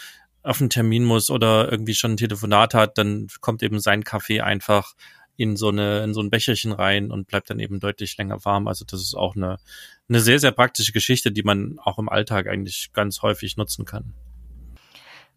[0.43, 4.41] auf einen Termin muss oder irgendwie schon ein Telefonat hat, dann kommt eben sein Kaffee
[4.41, 4.93] einfach
[5.37, 8.67] in so eine in so ein Becherchen rein und bleibt dann eben deutlich länger warm.
[8.67, 9.57] Also das ist auch eine
[10.09, 14.13] eine sehr sehr praktische Geschichte, die man auch im Alltag eigentlich ganz häufig nutzen kann.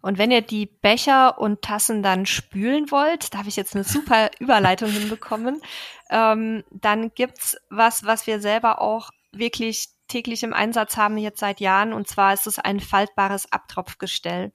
[0.04, 3.84] Und wenn ihr die Becher und Tassen dann spülen wollt, da habe ich jetzt eine
[3.84, 5.62] super Überleitung hinbekommen,
[6.10, 11.58] ähm, dann gibt's was, was wir selber auch wirklich täglich im Einsatz haben jetzt seit
[11.58, 11.94] Jahren.
[11.94, 14.52] Und zwar ist es ein faltbares Abtropfgestell.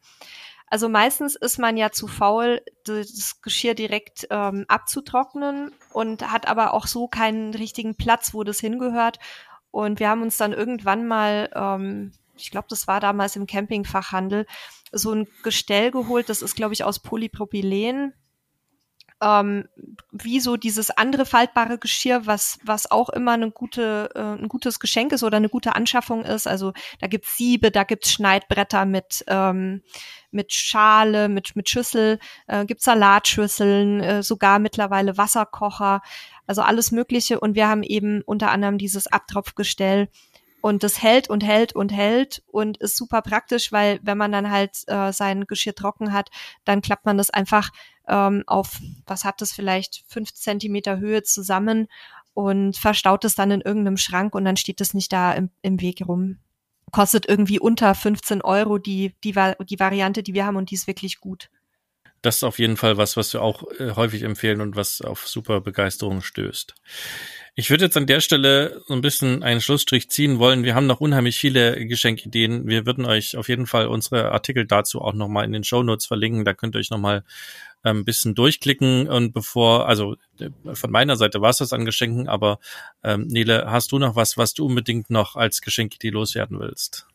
[0.67, 6.75] Also meistens ist man ja zu faul, das Geschirr direkt ähm, abzutrocknen und hat aber
[6.75, 9.17] auch so keinen richtigen Platz, wo das hingehört.
[9.71, 14.45] Und wir haben uns dann irgendwann mal ähm, ich glaube, das war damals im Campingfachhandel,
[14.91, 16.29] so ein Gestell geholt.
[16.29, 18.13] Das ist, glaube ich, aus Polypropylen.
[19.21, 19.67] Ähm,
[20.13, 24.79] wie so dieses andere faltbare Geschirr, was, was auch immer eine gute, äh, ein gutes
[24.79, 26.47] Geschenk ist oder eine gute Anschaffung ist.
[26.47, 26.71] Also
[27.01, 29.81] da gibt's Siebe, da gibt's Schneidbretter mit, ähm,
[30.31, 32.17] mit Schale, mit, mit Schüssel,
[32.47, 36.01] äh, gibt's Salatschüsseln, äh, sogar mittlerweile Wasserkocher,
[36.47, 37.41] also alles Mögliche.
[37.41, 40.07] Und wir haben eben unter anderem dieses Abtropfgestell,
[40.62, 44.51] und das hält und hält und hält und ist super praktisch, weil wenn man dann
[44.51, 46.30] halt äh, sein Geschirr trocken hat,
[46.66, 47.70] dann klappt man das einfach
[48.07, 51.88] ähm, auf, was hat das vielleicht, fünf Zentimeter Höhe zusammen
[52.34, 55.82] und verstaut es dann in irgendeinem Schrank und dann steht es nicht da im, im
[55.82, 56.38] Weg rum.
[56.91, 60.88] Kostet irgendwie unter 15 Euro die, die, die Variante, die wir haben und die ist
[60.88, 61.49] wirklich gut.
[62.22, 65.28] Das ist auf jeden Fall was, was wir auch äh, häufig empfehlen und was auf
[65.28, 66.76] super Begeisterung stößt.
[67.55, 70.63] Ich würde jetzt an der Stelle so ein bisschen einen Schlussstrich ziehen wollen.
[70.63, 72.67] Wir haben noch unheimlich viele Geschenkideen.
[72.67, 76.05] Wir würden euch auf jeden Fall unsere Artikel dazu auch nochmal in den Show Notes
[76.05, 76.45] verlinken.
[76.45, 77.26] Da könnt ihr euch nochmal
[77.84, 79.09] ein ähm, bisschen durchklicken.
[79.09, 82.59] Und bevor, also äh, von meiner Seite war es das an Geschenken, aber
[83.03, 87.09] ähm, Nele, hast du noch was, was du unbedingt noch als Geschenkidee loswerden willst?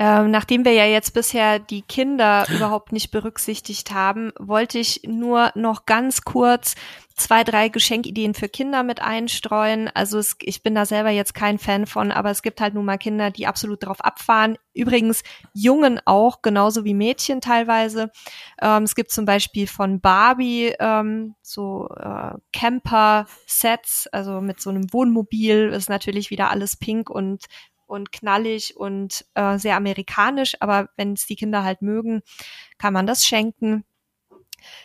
[0.00, 5.50] Ähm, nachdem wir ja jetzt bisher die Kinder überhaupt nicht berücksichtigt haben, wollte ich nur
[5.56, 6.76] noch ganz kurz
[7.16, 9.90] zwei, drei Geschenkideen für Kinder mit einstreuen.
[9.92, 12.84] Also es, ich bin da selber jetzt kein Fan von, aber es gibt halt nun
[12.84, 14.56] mal Kinder, die absolut drauf abfahren.
[14.72, 18.12] Übrigens Jungen auch, genauso wie Mädchen teilweise.
[18.62, 24.92] Ähm, es gibt zum Beispiel von Barbie ähm, so äh, Camper-Sets, also mit so einem
[24.92, 27.46] Wohnmobil ist natürlich wieder alles pink und
[27.88, 32.22] und knallig und äh, sehr amerikanisch, aber wenn es die Kinder halt mögen,
[32.78, 33.84] kann man das schenken.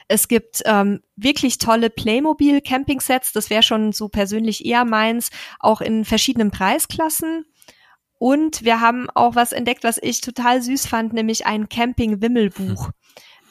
[0.07, 5.29] Es gibt ähm, wirklich tolle Playmobil Camping Sets, das wäre schon so persönlich eher meins,
[5.59, 7.45] auch in verschiedenen Preisklassen.
[8.19, 12.91] Und wir haben auch was entdeckt, was ich total süß fand, nämlich ein Camping Wimmelbuch.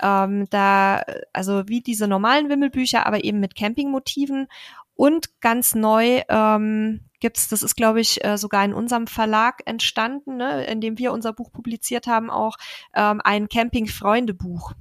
[0.00, 4.48] Ähm, da, also wie diese normalen Wimmelbücher, aber eben mit Campingmotiven.
[4.95, 10.36] Und ganz neu ähm, gibt's, das ist, glaube ich, äh, sogar in unserem Verlag entstanden,
[10.36, 12.57] ne, in dem wir unser Buch publiziert haben, auch
[12.95, 14.72] ähm, ein Camping-Freunde-Buch.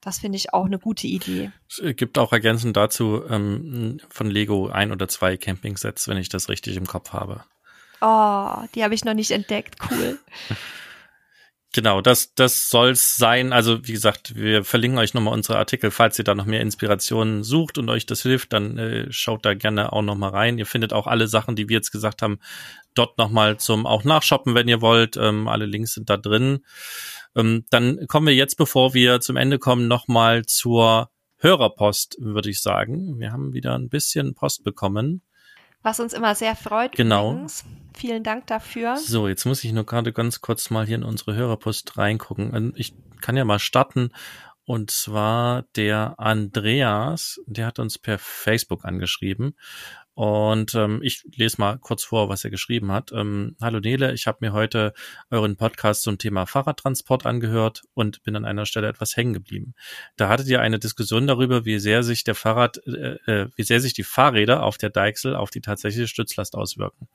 [0.00, 1.50] Das finde ich auch eine gute Idee.
[1.68, 6.48] Es gibt auch ergänzend dazu ähm, von Lego ein oder zwei Camping-Sets, wenn ich das
[6.48, 7.42] richtig im Kopf habe.
[8.00, 9.76] Oh, die habe ich noch nicht entdeckt.
[9.90, 10.18] Cool.
[11.76, 13.52] Genau, das, das soll's sein.
[13.52, 15.90] Also wie gesagt, wir verlinken euch nochmal unsere Artikel.
[15.90, 19.52] Falls ihr da noch mehr Inspirationen sucht und euch das hilft, dann äh, schaut da
[19.52, 20.56] gerne auch nochmal rein.
[20.56, 22.38] Ihr findet auch alle Sachen, die wir jetzt gesagt haben,
[22.94, 25.18] dort nochmal zum auch nachshoppen, wenn ihr wollt.
[25.18, 26.60] Ähm, alle Links sind da drin.
[27.36, 32.62] Ähm, dann kommen wir jetzt, bevor wir zum Ende kommen, nochmal zur Hörerpost, würde ich
[32.62, 33.20] sagen.
[33.20, 35.20] Wir haben wieder ein bisschen Post bekommen
[35.86, 36.92] was uns immer sehr freut.
[36.96, 37.30] Genau.
[37.30, 37.64] Übrigens.
[37.94, 38.96] Vielen Dank dafür.
[38.96, 42.54] So, jetzt muss ich nur gerade ganz kurz mal hier in unsere Hörerpost reingucken.
[42.54, 44.10] Ähm, ich kann ja mal starten.
[44.64, 49.54] Und zwar der Andreas, der hat uns per Facebook angeschrieben
[50.16, 53.12] und ähm, ich lese mal kurz vor, was er geschrieben hat.
[53.12, 54.94] Ähm, Hallo Nele, ich habe mir heute
[55.30, 59.74] euren Podcast zum Thema Fahrradtransport angehört und bin an einer Stelle etwas hängen geblieben.
[60.16, 63.78] Da hattet ihr eine Diskussion darüber, wie sehr sich der Fahrrad, äh, äh, wie sehr
[63.80, 67.08] sich die Fahrräder auf der Deichsel auf die tatsächliche Stützlast auswirken.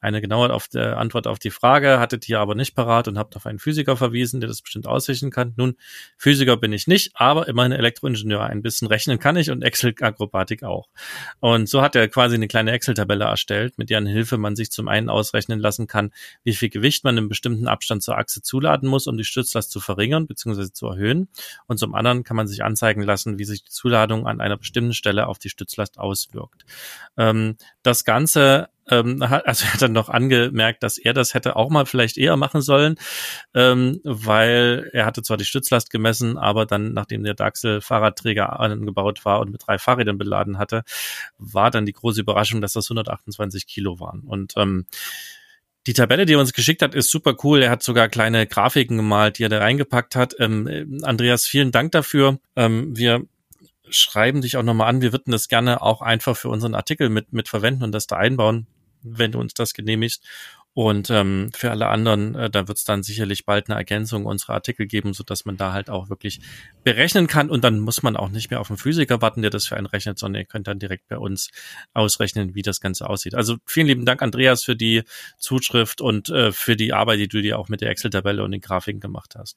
[0.00, 3.36] Eine genaue auf der Antwort auf die Frage hattet ihr aber nicht parat und habt
[3.36, 5.52] auf einen Physiker verwiesen, der das bestimmt ausrichten kann.
[5.58, 5.76] Nun,
[6.16, 8.44] Physiker bin ich nicht, aber immerhin Elektroingenieur.
[8.44, 10.88] Ein bisschen rechnen kann ich und Excel-Akrobatik auch.
[11.40, 14.70] Und so hat er quasi eine eine kleine Excel-Tabelle erstellt, mit deren Hilfe man sich
[14.70, 16.12] zum einen ausrechnen lassen kann,
[16.44, 19.80] wie viel Gewicht man im bestimmten Abstand zur Achse zuladen muss, um die Stützlast zu
[19.80, 20.70] verringern bzw.
[20.72, 21.28] zu erhöhen.
[21.66, 24.94] Und zum anderen kann man sich anzeigen lassen, wie sich die Zuladung an einer bestimmten
[24.94, 26.64] Stelle auf die Stützlast auswirkt.
[27.16, 31.70] Ähm, das Ganze ähm, also er hat dann noch angemerkt, dass er das hätte auch
[31.70, 32.96] mal vielleicht eher machen sollen,
[33.54, 39.24] ähm, weil er hatte zwar die Stützlast gemessen, aber dann, nachdem der Daxel Fahrradträger angebaut
[39.24, 40.84] war und mit drei Fahrrädern beladen hatte,
[41.38, 44.20] war dann die große Überraschung, dass das 128 Kilo waren.
[44.20, 44.86] Und ähm,
[45.86, 47.62] die Tabelle, die er uns geschickt hat, ist super cool.
[47.62, 50.34] Er hat sogar kleine Grafiken gemalt, die er da reingepackt hat.
[50.40, 52.38] Ähm, Andreas, vielen Dank dafür.
[52.56, 53.24] Ähm, wir
[53.88, 55.00] schreiben dich auch nochmal an.
[55.00, 58.16] Wir würden das gerne auch einfach für unseren Artikel mit, mit verwenden und das da
[58.16, 58.66] einbauen
[59.08, 60.24] wenn du uns das genehmigst.
[60.76, 64.52] Und ähm, für alle anderen, äh, da wird es dann sicherlich bald eine Ergänzung unserer
[64.52, 66.40] Artikel geben, so dass man da halt auch wirklich
[66.84, 67.48] berechnen kann.
[67.48, 69.86] Und dann muss man auch nicht mehr auf einen Physiker warten, der das für einen
[69.86, 71.48] rechnet, sondern ihr könnt dann direkt bei uns
[71.94, 73.34] ausrechnen, wie das Ganze aussieht.
[73.34, 75.04] Also vielen lieben Dank, Andreas, für die
[75.38, 78.60] Zuschrift und äh, für die Arbeit, die du dir auch mit der Excel-Tabelle und den
[78.60, 79.56] Grafiken gemacht hast.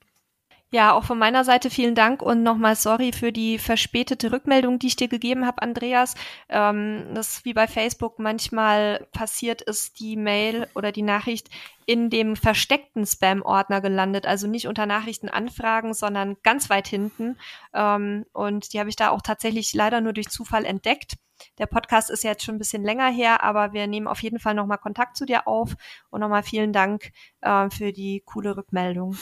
[0.72, 4.88] Ja, auch von meiner Seite vielen Dank und nochmal sorry für die verspätete Rückmeldung, die
[4.88, 6.14] ich dir gegeben habe, Andreas.
[6.48, 11.50] Ähm, das wie bei Facebook manchmal passiert ist, die Mail oder die Nachricht
[11.88, 17.36] in dem versteckten Spam-Ordner gelandet, also nicht unter Nachrichtenanfragen, sondern ganz weit hinten.
[17.74, 21.16] Ähm, und die habe ich da auch tatsächlich leider nur durch Zufall entdeckt.
[21.58, 24.54] Der Podcast ist jetzt schon ein bisschen länger her, aber wir nehmen auf jeden Fall
[24.54, 25.76] nochmal Kontakt zu dir auf
[26.12, 27.12] und nochmal vielen Dank
[27.42, 29.18] äh, für die coole Rückmeldung.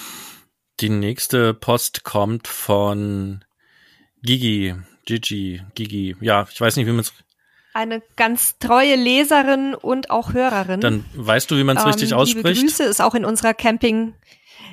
[0.80, 3.44] Die nächste Post kommt von
[4.22, 4.76] Gigi,
[5.06, 6.16] Gigi, Gigi.
[6.22, 7.14] Ja, ich weiß nicht, wie man es.
[7.74, 10.80] Eine ganz treue Leserin und auch Hörerin.
[10.82, 12.46] Dann weißt du, wie man es ähm, richtig ausspricht.
[12.46, 14.14] Liebe Grüße ist auch in unserer Camping.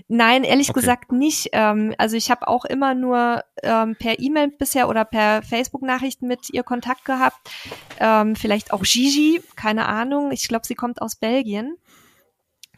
[0.09, 0.81] Nein, ehrlich okay.
[0.81, 1.49] gesagt nicht.
[1.53, 6.51] Ähm, also ich habe auch immer nur ähm, per E-Mail bisher oder per Facebook-Nachrichten mit
[6.51, 7.51] ihr Kontakt gehabt.
[7.99, 10.33] Ähm, vielleicht auch Gigi, keine Ahnung.
[10.33, 11.77] Ich glaube, sie kommt aus Belgien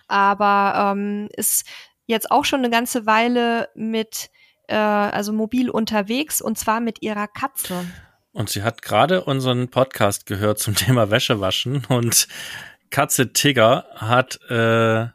[0.09, 1.65] aber ähm, ist
[2.07, 4.31] jetzt auch schon eine ganze Weile mit,
[4.69, 7.85] äh, also mobil unterwegs und zwar mit ihrer Katze.
[8.33, 12.29] Und sie hat gerade unseren Podcast gehört zum Thema Wäschewaschen und
[12.91, 15.07] Katze Tigger hat äh,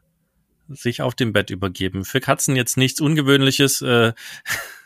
[0.67, 2.05] sich auf dem Bett übergeben.
[2.05, 3.81] Für Katzen jetzt nichts Ungewöhnliches.
[3.81, 4.13] Äh,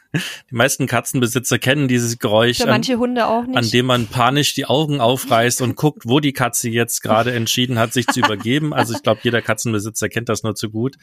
[0.51, 3.57] die meisten Katzenbesitzer kennen dieses Geräusch, Für manche Hunde auch nicht.
[3.57, 7.79] an dem man panisch die Augen aufreißt und guckt, wo die Katze jetzt gerade entschieden
[7.79, 8.73] hat, sich zu übergeben.
[8.73, 10.95] Also ich glaube, jeder Katzenbesitzer kennt das nur zu gut.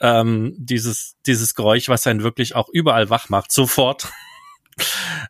[0.00, 4.08] Ähm, dieses, dieses Geräusch, was einen wirklich auch überall wach macht, sofort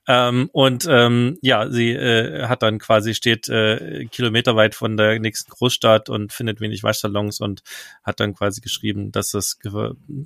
[0.06, 5.50] ähm, und ähm, ja, sie äh, hat dann quasi steht äh, kilometerweit von der nächsten
[5.50, 7.62] Großstadt und findet wenig Waschsalons und
[8.04, 9.58] hat dann quasi geschrieben, dass es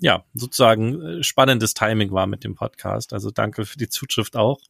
[0.01, 3.13] ja sozusagen äh, spannendes Timing war mit dem Podcast.
[3.13, 4.61] Also danke für die Zuschrift auch.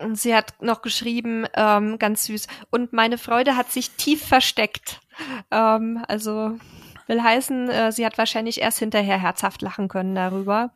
[0.00, 5.00] Und sie hat noch geschrieben, ähm, ganz süß, und meine Freude hat sich tief versteckt.
[5.52, 6.58] Ähm, also
[7.06, 10.72] will heißen, äh, sie hat wahrscheinlich erst hinterher herzhaft lachen können darüber.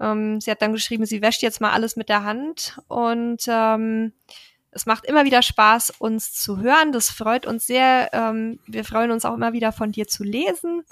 [0.00, 4.12] Ähm, sie hat dann geschrieben, sie wäscht jetzt mal alles mit der Hand und ähm,
[4.70, 6.92] es macht immer wieder Spaß, uns zu hören.
[6.92, 8.10] Das freut uns sehr.
[8.12, 10.82] Ähm, wir freuen uns auch immer wieder von dir zu lesen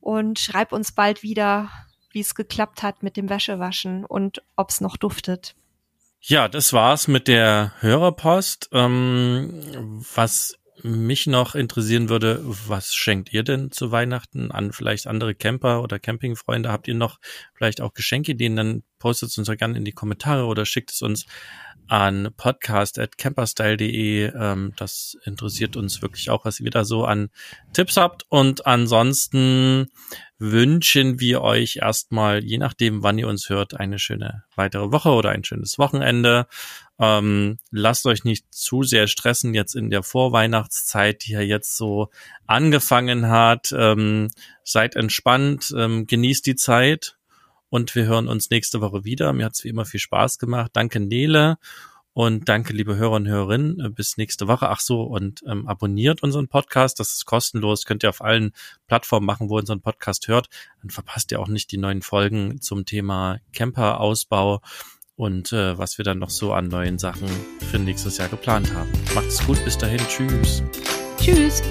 [0.00, 1.70] und schreib uns bald wieder,
[2.10, 5.54] wie es geklappt hat mit dem Wäschewaschen und ob es noch duftet.
[6.20, 8.68] Ja, das war's mit der Hörerpost.
[8.72, 15.34] Ähm, was mich noch interessieren würde, was schenkt ihr denn zu Weihnachten an vielleicht andere
[15.34, 16.70] Camper oder Campingfreunde?
[16.70, 17.18] Habt ihr noch
[17.54, 18.56] vielleicht auch Geschenkideen?
[18.56, 21.26] Dann postet es uns doch gerne in die Kommentare oder schickt es uns
[21.88, 24.32] an podcast.camperstyle.de.
[24.34, 27.30] Ähm, das interessiert uns wirklich auch, was ihr da so an
[27.72, 28.24] Tipps habt.
[28.28, 29.88] Und ansonsten
[30.40, 35.30] wünschen wir euch erstmal, je nachdem, wann ihr uns hört, eine schöne weitere Woche oder
[35.30, 36.46] ein schönes Wochenende.
[36.98, 42.08] Ähm, lasst euch nicht zu sehr stressen jetzt in der Vorweihnachtszeit, die ja jetzt so
[42.46, 43.72] angefangen hat.
[43.76, 44.30] Ähm,
[44.64, 47.16] seid entspannt, ähm, genießt die Zeit
[47.68, 49.32] und wir hören uns nächste Woche wieder.
[49.34, 50.70] Mir hat es wie immer viel Spaß gemacht.
[50.72, 51.58] Danke Nele
[52.26, 53.94] und danke liebe Hörer und Hörerinnen.
[53.94, 54.68] Bis nächste Woche.
[54.68, 57.00] Ach so und ähm, abonniert unseren Podcast.
[57.00, 57.86] Das ist kostenlos.
[57.86, 58.52] Könnt ihr auf allen
[58.86, 60.48] Plattformen machen, wo ihr unseren Podcast hört.
[60.82, 64.60] Dann verpasst ihr auch nicht die neuen Folgen zum Thema Camper-Ausbau
[65.16, 67.28] und äh, was wir dann noch so an neuen Sachen
[67.70, 68.90] für nächstes Jahr geplant haben.
[69.14, 69.64] Macht's gut.
[69.64, 70.00] Bis dahin.
[70.06, 70.62] Tschüss.
[71.18, 71.62] Tschüss.